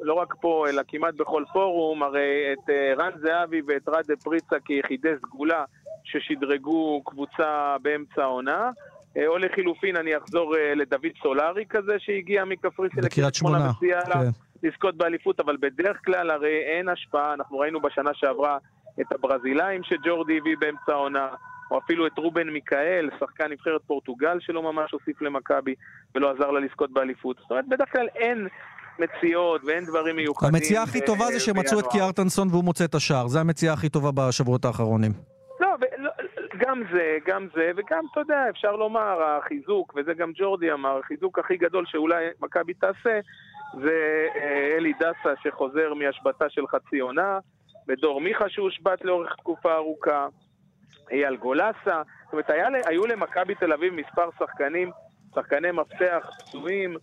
[0.00, 2.20] לא רק פה, אלא כמעט בכל פורום, הרי
[2.52, 5.64] את אה, רן זהבי ואת רדה פריצה כיחידי סגולה
[6.04, 8.70] ששדרגו קבוצה באמצע העונה.
[9.18, 14.14] אה, או לחילופין, אני אחזור אה, לדוד סולארי כזה שהגיע מקפריסין בקריית שמונה, מציע לה
[14.14, 14.68] כן.
[14.68, 18.58] לזכות באליפות, אבל בדרך כלל הרי אין השפעה, אנחנו ראינו בשנה שעברה
[19.00, 21.28] את הברזילאים שג'ורדי הביא באמצע העונה,
[21.70, 25.74] או אפילו את רובן מיקאל, שחקן נבחרת פורטוגל שלא ממש הוסיף למכבי
[26.14, 27.36] ולא עזר לה לזכות באליפות.
[27.40, 28.48] זאת אומרת, בדרך כלל אין
[28.98, 30.54] מציאות ואין דברים מיוחדים.
[30.54, 31.86] המציאה הכי ב- טובה זה שמצאו את.
[31.86, 33.28] קיארטנסון והוא מוצא את השער.
[33.28, 35.12] זה המציאה הכי טובה בשבועות האחרונים.
[35.60, 35.68] לא,
[36.58, 41.38] גם זה, גם זה, וגם, אתה יודע, אפשר לומר, החיזוק, וזה גם ג'ורדי אמר, החיזוק
[41.38, 43.20] הכי גדול שאולי מכבי תעשה,
[43.74, 47.38] זה אה, אלי דסה שחוזר מהשבתה של חצי עונה,
[47.86, 50.26] בדור מיכה שהושבת לאורך תקופה ארוכה,
[51.10, 54.90] אייל גולסה, זאת אומרת, היה, היו למכבי תל אביב מספר שחקנים,
[55.34, 56.96] שחקני מפתח פצועים,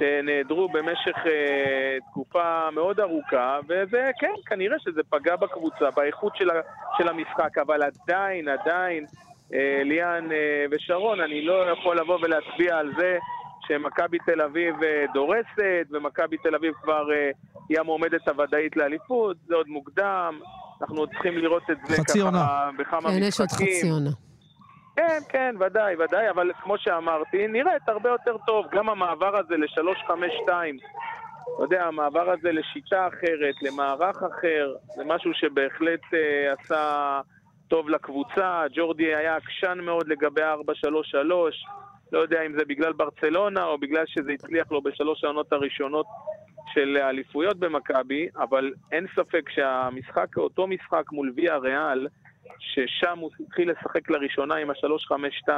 [0.00, 6.54] שנעדרו במשך אה, תקופה מאוד ארוכה, וזה, כן, כנראה שזה פגע בקבוצה, באיכות של, ה,
[6.98, 9.06] של המשחק, אבל עדיין, עדיין,
[9.54, 13.18] אה, ליאן אה, ושרון, אני לא יכול לבוא ולהצביע על זה
[13.68, 17.30] שמכבי תל אביב אה, דורסת, ומכבי תל אביב כבר אה,
[17.68, 20.40] היא המועמדת הוודאית לאליפות, זה עוד מוקדם,
[20.80, 22.70] אנחנו עוד צריכים לראות את זה ככה.
[22.78, 23.28] בכמה כן, משחקים.
[23.28, 24.29] יש עוד חצי עונה.
[24.96, 28.66] כן, כן, ודאי, ודאי, אבל כמו שאמרתי, נראית הרבה יותר טוב.
[28.72, 30.48] גם המעבר הזה ל-352,
[31.54, 37.20] אתה יודע, המעבר הזה לשיטה אחרת, למערך אחר, זה משהו שבהחלט אה, עשה
[37.68, 38.64] טוב לקבוצה.
[38.74, 41.64] ג'ורדי היה עקשן מאוד לגבי 433,
[42.12, 46.06] לא יודע אם זה בגלל ברצלונה או בגלל שזה הצליח לו בשלוש העונות הראשונות
[46.72, 52.06] של האליפויות במכבי, אבל אין ספק שהמשחק, אותו משחק מול ויה ריאל,
[52.60, 55.48] ששם הוא התחיל לשחק לראשונה עם ה-352,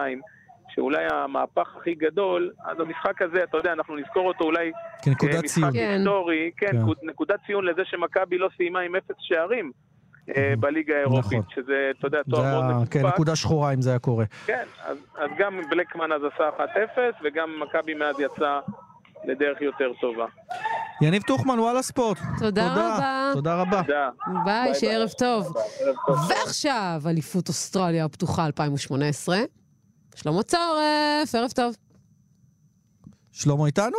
[0.75, 4.73] שאולי המהפך הכי גדול, אז המשחק הזה, אתה יודע, אנחנו נזכור אותו אולי
[5.03, 5.73] כנקודת כמשחק ציון.
[5.73, 5.95] כן.
[5.97, 6.77] היסטורי, כן, כן.
[7.01, 7.07] כן.
[7.09, 9.73] נקודת ציון לזה שמכבי לא סיימה עם אפס שערים
[10.37, 11.55] אה, בליגה האירופית, נכון.
[11.55, 13.15] שזה, אתה יודע, תואר מאוד היה, כן, מפוקפק.
[13.15, 14.25] נקודה שחורה אם זה היה קורה.
[14.47, 16.49] כן, אז, אז גם בלקמן אז עשה
[16.97, 18.61] 1-0, וגם מכבי מאז יצאה
[19.25, 20.27] לדרך יותר טובה.
[21.03, 22.19] יניב טוחמן, וואלה ספורט.
[22.39, 23.31] תודה רבה.
[23.35, 23.83] תודה רבה.
[23.83, 24.09] תודה.
[24.45, 25.53] ביי, שיהיה ערב טוב.
[26.07, 26.17] טוב.
[26.29, 29.39] ועכשיו, אליפות אוסטרליה הפתוחה 2018.
[30.15, 31.75] שלמה צורף, ערב טוב.
[33.33, 33.99] שלמה איתנו?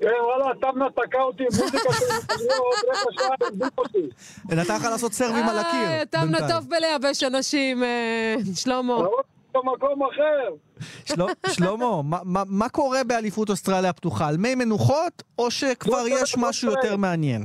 [0.00, 2.04] כן, וואלה, תמנה תקע אותי עם מוזיקה של.
[4.56, 5.80] נתן לך לעשות סרבים על הקיר.
[5.80, 6.50] אה, תמנה בינתיים.
[6.60, 8.96] טוב בלייבש אנשים, אה, שלמה.
[9.56, 10.48] במקום אחר.
[11.04, 11.14] של-
[11.52, 14.28] שלמה, מה- מה- מה קורה באליפות אוסטרליה הפתוחה?
[14.28, 17.42] על מי מנוחות, או שכבר לא, יש לא, משהו לא, יותר מעניין?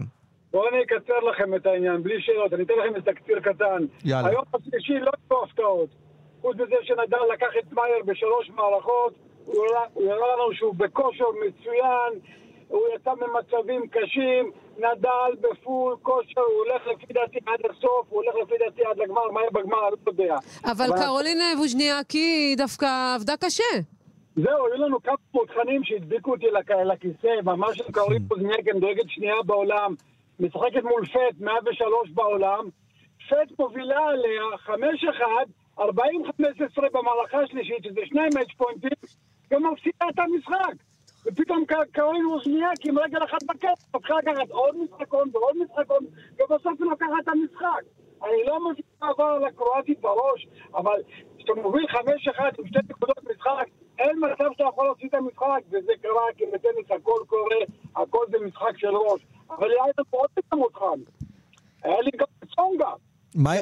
[0.51, 3.81] בואו אני אקצר לכם את העניין, בלי שאלות, אני אתן לכם איזה תקציר קטן.
[4.05, 4.27] יאללה.
[4.29, 5.89] היום השלישי לא יהיו הפתעות.
[6.41, 9.13] חוץ מזה שנדל לקח את מאייר בשלוש מערכות,
[9.45, 12.11] הוא הראה לנו שהוא בכושר מצוין,
[12.71, 18.35] הוא יצא ממצבים קשים, נדל בפול כושר, הוא הולך לפי דעתי עד הסוף, הוא הולך
[18.43, 20.35] לפי דעתי עד לגמר, מה יהיה בגמר, אני לא יודע.
[20.71, 23.73] אבל קרולין ווז'ניאקי דווקא עבדה קשה.
[24.35, 29.93] זהו, היו לנו כמה מותחנים שהדביקו אותי לכ- לכיסא, ממש קרולין פוזניאקן דואגת שנייה בעולם,
[30.39, 32.65] משחקת מול פט, 103 בעולם,
[33.29, 34.41] פט מובילה עליה
[35.77, 35.83] 5-1, 40-15
[36.93, 38.89] במערכה השלישית, שזה שני מאץ' פוינטים,
[39.51, 40.73] ומפסידה את המשחק.
[41.25, 46.05] ופתאום קרולין ווזניאקי עם רגל אחת בכסף, מתחילה לקחת עוד משחקון ועוד משחקון,
[46.35, 47.83] ובסוף היא לוקחת את המשחק.
[48.23, 51.01] אני לא מבין מה עבר על הקרואטית בראש, אבל
[51.37, 51.95] כשאתה מוביל 5-1
[52.59, 53.65] עם שתי נקודות משחק,
[53.99, 57.55] אין מצב שאתה יכול להוציא את המשחק, וזה קרה כי בטניס הכל קורה,
[57.95, 59.21] הכל זה משחק של ראש.
[59.49, 60.85] אבל היה עוד פעם מותחן.
[61.83, 62.25] היה לי גם?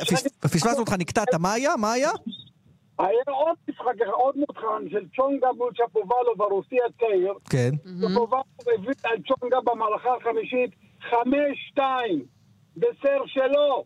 [0.02, 1.34] פס- פספסנו אותך, נקטעת.
[1.40, 1.76] מה היה?
[1.78, 2.10] מה היה?
[3.00, 7.34] היה עוד משחק, אחד, עוד מותחן של צ'ונגה מול צ'פובלוב הרוסי הצעיר.
[7.50, 7.70] כן.
[8.02, 10.72] צ'פובלוב הביא על צ'ונגה במערכה החמישית
[11.10, 12.26] חמש-שתיים
[12.78, 13.84] בסר שלו.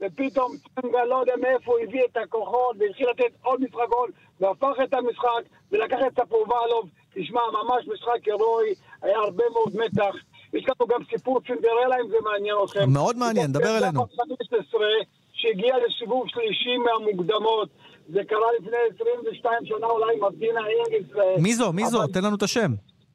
[0.00, 4.94] ופתאום צ'ונגה לא יודע מאיפה הוא הביא את הכוחות והתחיל לתת עוד משחקון והפך את
[4.94, 5.42] המשחק
[5.72, 6.88] ולקח את צפובלוב.
[7.14, 10.14] תשמע, ממש משחק הירואי, היה הרבה מאוד מתח.
[10.52, 12.90] יש לנו גם סיפור צינדרלה אם זה מעניין אתכם.
[12.92, 14.06] מאוד מעניין, דבר אלינו.
[14.06, 14.86] 15,
[15.32, 17.68] שהגיע לסיבוב שלישי מהמוקדמות.
[18.08, 21.12] זה קרה לפני 22 שנה אולי עם מדינה אינגס.
[21.42, 21.72] מי זו?
[21.72, 22.06] מי זו?
[22.06, 22.70] תן לנו את השם.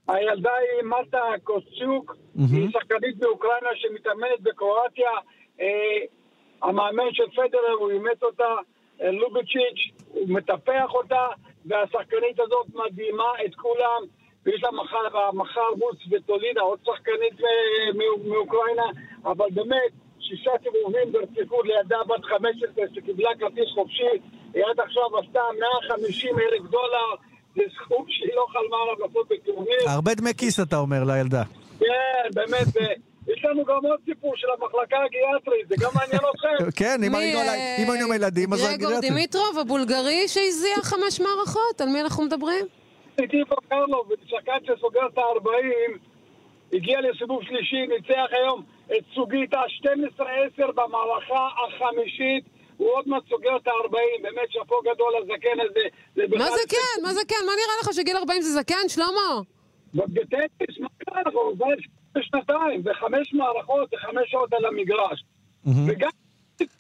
[0.08, 2.16] הילדה היא מטה קוסצ'וק,
[2.52, 5.10] היא שחקנית מאוקראינה שמתאמנת בקרואטיה.
[5.62, 5.68] אה,
[6.62, 8.56] המאמן של פדרר, הוא אימץ אותה,
[9.02, 11.28] אה, לובצ'יץ', הוא מטפח אותה,
[11.66, 14.02] והשחקנית הזאת מדהימה את כולם.
[14.46, 17.48] ויש לה מחר, מחר מוץ וטולינה, עוד שחקנית אה,
[17.94, 18.86] מא- מאוקראינה,
[19.26, 24.14] אבל באמת, שישה סיבובים ברציפות לידה בת 15 שקיבלה כרטיס חופשי,
[24.54, 25.40] היא עד עכשיו עשתה
[25.90, 27.08] 150 אלף דולר,
[27.56, 29.90] זה סכום שהיא לא חלמה עליו לעשות בטורניר.
[29.90, 31.44] הרבה דמי כיס אתה אומר לילדה.
[31.80, 31.86] כן,
[32.34, 32.68] באמת,
[33.28, 36.70] ויש לנו גם עוד סיפור של המחלקה הגריאטרית, זה גם מעניין אתכם.
[36.80, 39.00] כן, אם היינו על- אה, אם היינו עם הילדים, אז זה גרגור.
[39.00, 41.82] דימיטרוב, הבולגרי שהזיע חמש מערכות?
[41.82, 42.66] על מי אנחנו מדברים?
[43.16, 45.98] טיפו קרלוב, שחקן שסוגר את ה-40,
[46.74, 49.62] הגיע לסיבוב שלישי, ניצח היום את סוגיטה
[50.18, 50.22] 12-10
[50.76, 52.44] במערכה החמישית.
[52.78, 55.86] הוא עוד מעט סוגר את ה-40, באמת שאפו גדול לזקן הזה.
[56.38, 57.04] מה זה כן?
[57.04, 57.46] מה זה כן?
[57.46, 59.42] מה נראה לך שגיל 40 זה זקן, שלמה?
[59.94, 61.22] בטניס, מה קרה?
[61.22, 61.66] אנחנו כבר
[62.16, 65.24] בשנתיים, וחמש מערכות, וחמש שעות על המגרש.
[65.88, 66.10] וגם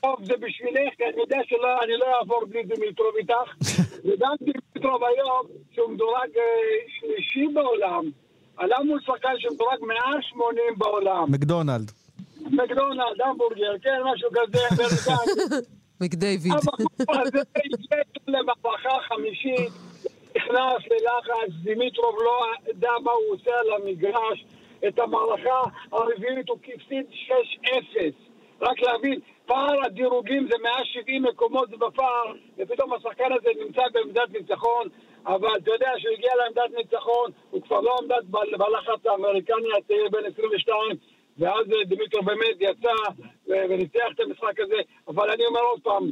[0.02, 3.50] טוב זה בשבילך, כי אני יודע שאני לא אעבור בלי דימיטרוב איתך.
[4.06, 5.42] וגם דימיטרוב היום,
[5.72, 6.44] שהוא מדורג אה,
[7.00, 8.04] שלישי בעולם,
[8.58, 11.32] עלה מול שחקן שמדורג 180 בעולם.
[11.32, 11.92] מקדונלד.
[12.42, 15.58] מקדונלד, המבורגר, כן, משהו כזה, אמריקאי.
[16.04, 16.54] מקדייוויד.
[16.54, 17.98] הבחור הזה הגיע
[18.28, 19.72] למהפכה חמישית,
[20.36, 24.46] נכנס ללחץ, דימיטרוב לא ידע מה הוא עושה על המגרש.
[24.88, 27.06] את המערכה הרביעית הוא הפסיד
[27.66, 27.70] 6-0.
[28.62, 34.88] רק להבין, פער הדירוגים זה 170 מקומות בפער, ופתאום השחקן הזה נמצא בעמדת ניצחון,
[35.26, 38.24] אבל אתה יודע שהוא הגיע לעמדת ניצחון, הוא כבר לא עמדת
[38.58, 40.98] בלחץ האמריקני הצעיר בן 22,
[41.38, 42.92] ואז אה, דימיטרוב באמת יצא
[43.48, 44.76] וניצח את המשחק הזה,
[45.08, 46.12] אבל אני אומר עוד פעם,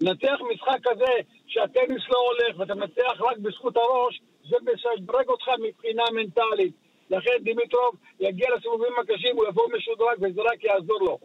[0.00, 1.12] לנצח משחק כזה
[1.46, 6.74] שהטניס לא הולך ואתה מנצח רק בזכות הראש, זה משדרג אותך מבחינה מנטלית.
[7.10, 11.18] לכן דימיטרוב יגיע לסיבובים הקשים, הוא יבוא משודרג וזה רק יעזור לו.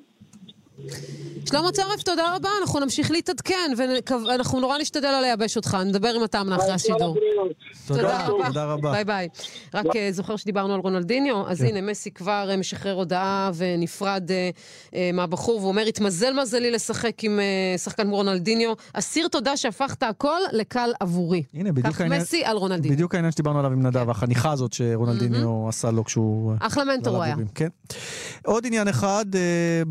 [1.47, 3.71] שלמה צרף, תודה רבה, אנחנו נמשיך להתעדכן,
[4.27, 7.17] ואנחנו נורא נשתדל לא לייבש אותך, נדבר איתך אחרי השידור.
[7.87, 8.91] תודה, תודה רבה.
[8.91, 9.27] ביי ביי.
[9.73, 11.65] רק אה, זוכר שדיברנו על רונלדיניו, אז כן.
[11.65, 14.29] הנה, מסי כבר אה, משחרר הודעה ונפרד
[14.93, 17.39] אה, מהבחור, והוא אומר, התמזל מזלי לשחק עם
[17.77, 18.73] שחקן כמו רונלדיניו.
[18.93, 21.43] אסיר תודה שהפכת הכל לקל עבורי.
[21.53, 22.95] הנה, בדיוק כך העניין- מסי על רונלדיניו.
[22.95, 26.53] בדיוק העניין שדיברנו עליו עם נדב, החניכה הזאת שרונלדיניו עשה לו כשהוא...
[26.59, 27.35] אחלה מנטור הוא היה.
[27.55, 27.67] כן.
[28.45, 29.25] עוד עניין אחד,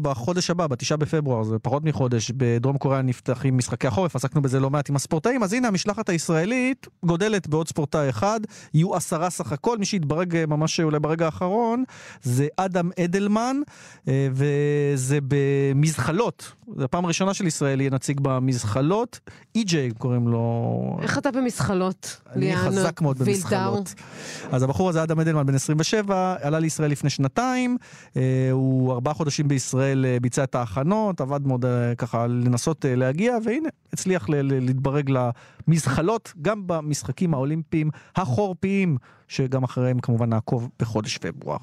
[0.03, 4.71] בחודש הבא, בתשעה בפברואר, זה פחות מחודש, בדרום קוריאה נפתחים משחקי החורף, עסקנו בזה לא
[4.71, 8.41] מעט עם הספורטאים, אז הנה המשלחת הישראלית גודלת בעוד ספורטאי אחד,
[8.75, 11.85] יהיו עשרה סך הכל, מי שהתברג אה, ממש אולי ברגע האחרון,
[12.23, 13.57] זה אדם אדלמן,
[14.09, 19.21] אה, וזה במזחלות, זו הפעם הראשונה של ישראל יהיה נציג במזחלות,
[19.55, 20.99] אי.ג'יי קוראים לו.
[21.03, 23.19] איך אתה במזחלות, אני חזק מאוד?
[23.19, 23.95] במזחלות.
[24.53, 27.77] אז הבחור הזה, אדם אדלמן, בן 27, עלה לישראל לפני שנתיים.
[28.17, 33.37] אה, הוא ארבעה חודשים בישראל ביצע את ההכנות, עבד מאוד אה, ככה לנסות אה, להגיע,
[33.45, 38.97] והנה, הצליח להתברג למזחלות, גם במשחקים האולימפיים החורפיים,
[39.29, 41.59] שגם אחריהם כמובן נעקוב בחודש פברואר.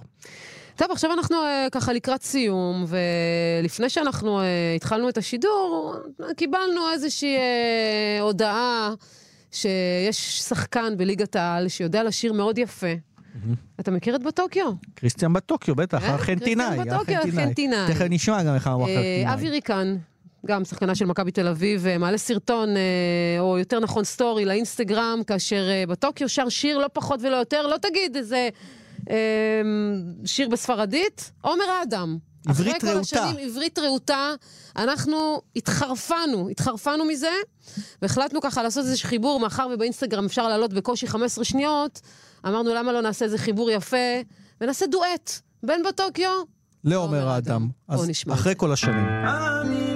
[0.75, 4.43] טוב, עכשיו אנחנו uh, ככה לקראת סיום, ולפני שאנחנו uh,
[4.75, 5.95] התחלנו את השידור,
[6.37, 8.93] קיבלנו איזושהי אה, הודעה
[9.51, 12.87] שיש שחקן בליגת העל שיודע לשיר מאוד יפה.
[13.79, 14.71] אתה מכיר את בטוקיו?
[14.95, 16.65] קריסטיאן בטוקיו, בטח, אה, הארגנטינאי.
[16.65, 17.93] קריסטיאן בטוקיו, הארגנטינאי.
[17.93, 19.33] תכף נשמע גם איך אמרו אה, הארגנטינאי.
[19.33, 19.97] אבי ריקן,
[20.45, 22.69] גם שחקנה של מכבי תל אביב, אה, מעלה סרטון,
[23.39, 28.15] או יותר נכון סטורי, לאינסטגרם, כאשר בטוקיו שר שיר לא פחות ולא יותר, לא תגיד
[28.15, 28.49] איזה
[30.25, 32.17] שיר בספרדית, עומר אדם.
[32.47, 33.23] עברית אחרי כל רהוטה.
[33.23, 34.33] השנים, עברית רהוטה.
[34.75, 37.31] אנחנו התחרפנו, התחרפנו מזה,
[38.01, 42.01] והחלטנו ככה לעשות איזה חיבור, מאחר ובאינסטגרם אפשר לעלות בקושי 15 שניות,
[42.47, 44.21] אמרנו למה לא נעשה איזה חיבור יפה,
[44.61, 45.31] ונעשה דואט
[45.63, 46.31] בין בטוקיו
[46.83, 47.67] לעומר האדם.
[47.87, 49.05] אז אחרי כל השנים.
[49.05, 49.92] אני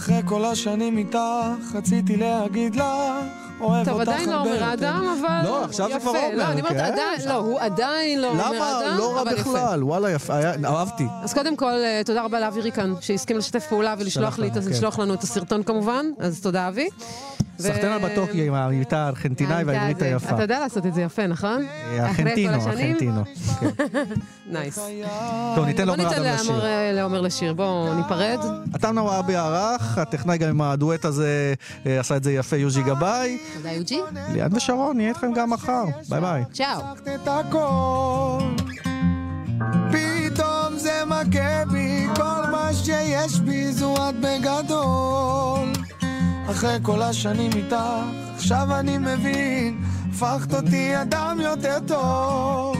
[0.00, 1.18] אחרי כל השנים איתך,
[1.74, 2.84] רציתי להגיד לך,
[3.60, 4.72] אוהב טוב, אותך עדיין לא אומר.
[4.74, 6.00] אדם, אבל לא, עכשיו זה.
[6.00, 6.78] כבר עומר, לא, אני אומרת, כן.
[6.80, 8.80] עדיין, לא, הוא עדיין לא אומר למה?
[8.80, 9.40] אדם, לא רע אבל יפה.
[9.50, 10.34] בכלל, וואלה, יפה,
[10.64, 11.04] אהבתי.
[11.22, 14.52] אז קודם כל, אה, תודה רבה לאבי ריקן, שהסכים לשתף פעולה ולשלוח לנו, את-
[14.94, 15.02] כן.
[15.02, 16.88] לנו את הסרטון כמובן, אז תודה אבי.
[17.58, 20.34] סחטיין על בטוקי עם המבטא הארגנטינאי והעברית היפה.
[20.34, 21.66] אתה יודע לעשות את זה יפה, נכון?
[21.98, 23.22] ארגנטינו, ארגנטינו.
[24.52, 24.78] נייס.
[25.56, 26.52] טוב, ניתן בוא לעומר ניתן אדם לשיר.
[26.52, 28.38] לעומר- לעומר לשיר, בואו ניפרד.
[28.76, 31.54] אתה נוואבי ערך, הטכנאי גם עם הדואט הזה
[31.86, 33.38] אה, עשה את זה יפה, יוז'י גבאי.
[33.54, 34.00] תודה יוג'י.
[34.32, 35.84] ליאן ושרון, נהיה איתכם גם מחר.
[36.08, 36.44] ביי ביי.
[36.52, 36.80] צ'או.
[39.92, 45.72] פתאום זה מכה בי כל מה שיש בי זו את בגדול
[46.50, 47.76] אחרי כל השנים איתך
[48.34, 52.76] עכשיו אני מבין הפכת אותי אדם יותר טוב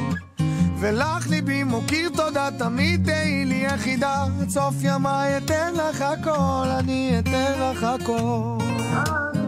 [0.81, 7.19] ולך ליבי מוקיר תודה תמיד תהי לי יחידה עד סוף ימיי אתן לך הכל אני
[7.19, 9.40] אתן לך הכל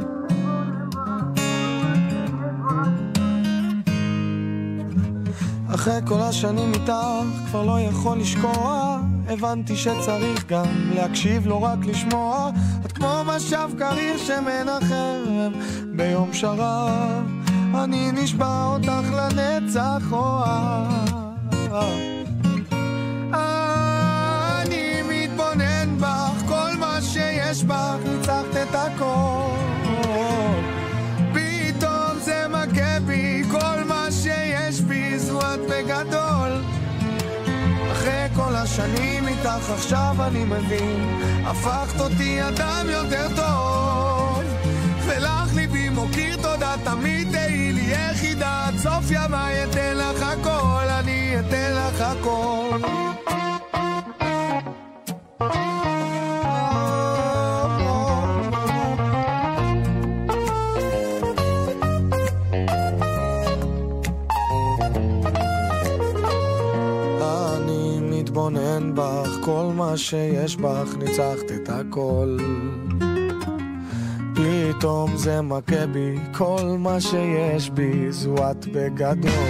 [5.75, 6.93] אחרי כל השנים איתך
[7.51, 8.99] כבר לא יכול לשקוע
[9.29, 12.51] הבנתי שצריך גם להקשיב, לא רק לשמוע.
[12.87, 15.53] את כמו משב קריר שמנחם
[15.97, 17.27] ביום שרב.
[17.75, 20.93] אני נשבע אותך לנצח אוהב
[23.35, 29.42] אני מתבונן בך, כל מה שיש בך ניצחת את הכל
[38.73, 41.21] השנים איתך עכשיו אני מבין.
[41.45, 44.43] הפכת אותי אדם יותר טוב.
[45.07, 48.65] ולך ליבי מוקיר תודה תמיד תהי לי יחידה.
[48.67, 53.12] עד סוף ימיי אתן לך הכל אני אתן לך הכל
[69.45, 72.37] כל מה שיש בך, ניצחת את הכל.
[74.35, 79.42] פתאום זה מכה בי, כל מה שיש בי, זו את בגדול.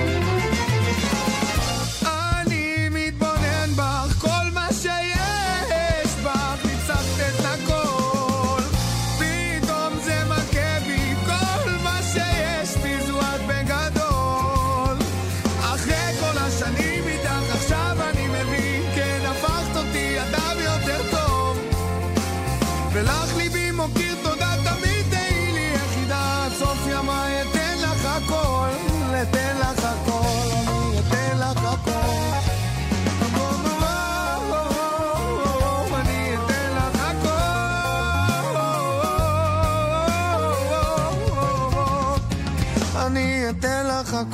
[44.23, 44.25] א',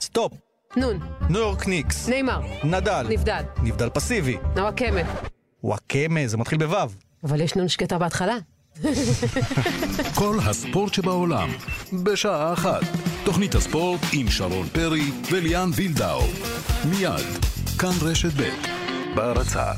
[0.00, 0.32] Stop.
[0.76, 0.98] נון,
[1.30, 2.08] ניו יורק ניקס.
[2.08, 3.06] נאמר, נדל.
[3.08, 4.36] נבדל, נבדל פסיבי.
[4.56, 5.00] נוואקמה.
[5.64, 6.88] וואקמה, זה מתחיל בוו.
[7.24, 8.36] אבל יש נון שקטה בהתחלה.
[10.20, 11.50] כל הספורט שבעולם,
[12.04, 12.82] בשעה אחת.
[13.24, 16.22] תוכנית הספורט עם שרון פרי וליאן וילדאו.
[16.90, 17.44] מיד,
[17.78, 18.83] כאן רשת ב'
[19.14, 19.72] בהרצה.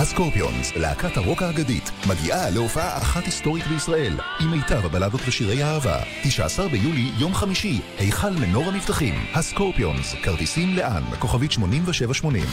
[0.00, 5.98] הסקורפיונס, להקת הרוק האגדית, מגיעה להופעה אחת היסטורית בישראל, עם מיטב הבלדות ושירי האהבה.
[6.22, 9.14] 19 ביולי, יום חמישי, היכל מנור המבטחים.
[9.34, 11.02] הסקורפיונס, כרטיסים לאן?
[11.18, 12.44] כוכבית 8780.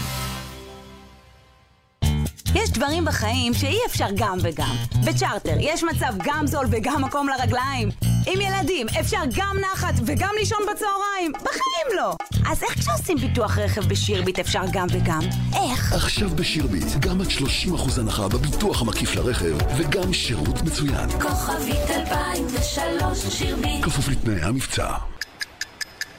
[2.56, 4.76] יש דברים בחיים שאי אפשר גם וגם.
[5.06, 7.90] בצ'רטר יש מצב גם זול וגם מקום לרגליים.
[8.34, 11.32] עם ילדים אפשר גם נחת וגם לישון בצהריים.
[11.44, 12.16] בחיים לא.
[12.52, 15.20] אז איך כשעושים ביטוח רכב בשירביט אפשר גם וגם?
[15.56, 15.94] איך?
[15.94, 21.10] עכשיו בשירביט, גם עד 30% הנחה בביטוח המקיף לרכב, וגם שירות מצוין.
[21.10, 25.17] כוכבית 2003 שירביט כפוף לתנאי המבצע.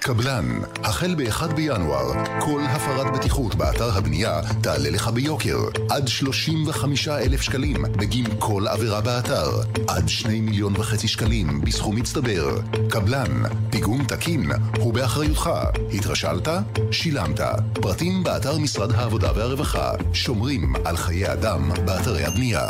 [0.01, 5.59] קבלן, החל ב-1 בינואר, כל הפרת בטיחות באתר הבנייה תעלה לך ביוקר,
[5.91, 9.51] עד 35 אלף שקלים בגין כל עבירה באתר,
[9.89, 12.59] עד 2 מיליון וחצי שקלים בסכום מצטבר.
[12.91, 15.51] קבלן, פיגום תקין הוא באחריותך.
[15.93, 16.49] התרשלת?
[16.91, 17.41] שילמת.
[17.75, 22.69] פרטים באתר משרד העבודה והרווחה, שומרים על חיי אדם באתרי הבנייה.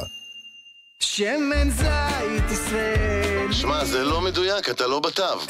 [1.01, 5.41] שמן זית ישראל שמע, זה לא מדויק, אתה לא בתו.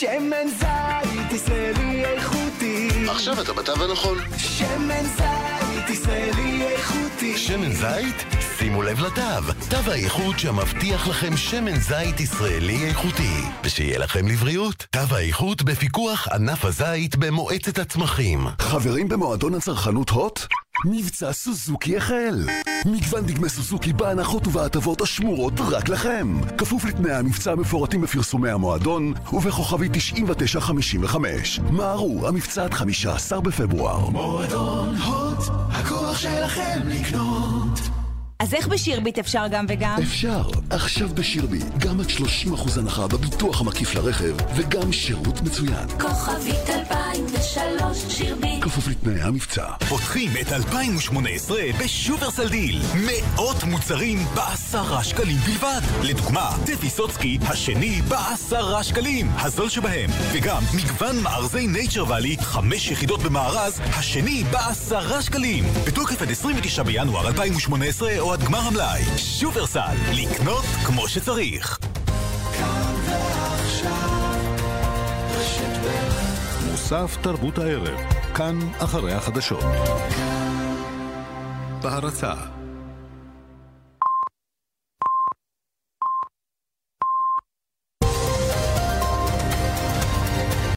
[0.00, 4.18] שמן זית ישראלי איכותי עכשיו אתה בתו הנכון.
[4.36, 8.16] שמן זית ישראלי איכותי שמן זית?
[8.58, 9.52] שימו לב לתו.
[9.70, 13.34] תו האיכות שמבטיח לכם שמן זית ישראלי איכותי.
[13.64, 14.86] ושיהיה לכם לבריאות.
[14.90, 18.46] תו האיכות בפיקוח ענף הזית במועצת הצמחים.
[18.60, 20.40] חברים במועדון הצרכנות הוט?
[20.84, 22.46] מבצע סוזוקי החל!
[22.86, 26.40] מגוון דגמי סוזוקי בהנחות ובהטבות השמורות רק לכם!
[26.58, 31.60] כפוף לתנאי המבצע המפורטים בפרסומי המועדון ובכוכבי 9955.
[31.70, 34.10] מהרו, המבצע עד 15 בפברואר.
[34.10, 35.38] מועדון הוט,
[35.70, 37.99] הכוח שלכם לקנות.
[38.40, 39.96] אז איך בשירביט אפשר גם וגם?
[40.02, 40.42] אפשר.
[40.70, 45.88] עכשיו בשירביט, גם עד 30% הנחה בביטוח המקיף לרכב, וגם שירות מצוין.
[46.00, 49.66] כוכבית 2003 שירביט כפוף לתנאי המבצע.
[49.88, 52.82] פותחים את 2018 בשופרסל דיל.
[53.06, 55.80] מאות מוצרים בעשרה שקלים בלבד.
[56.02, 60.10] לדוגמה, תה ויסוצקי השני בעשרה שקלים, הזול שבהם.
[60.32, 65.64] וגם מגוון מארזי נייצ'ר ואלי, חמש יחידות במארז, השני בעשרה שקלים.
[65.86, 69.02] בתוקף עד 29 בינואר 2018 עד גמר המלאי.
[69.16, 71.78] שופרסל, לקנות כמו שצריך.
[76.70, 77.98] מוסף תרבות הערב,
[78.34, 79.64] כאן אחרי החדשות.
[81.82, 82.32] בהרצה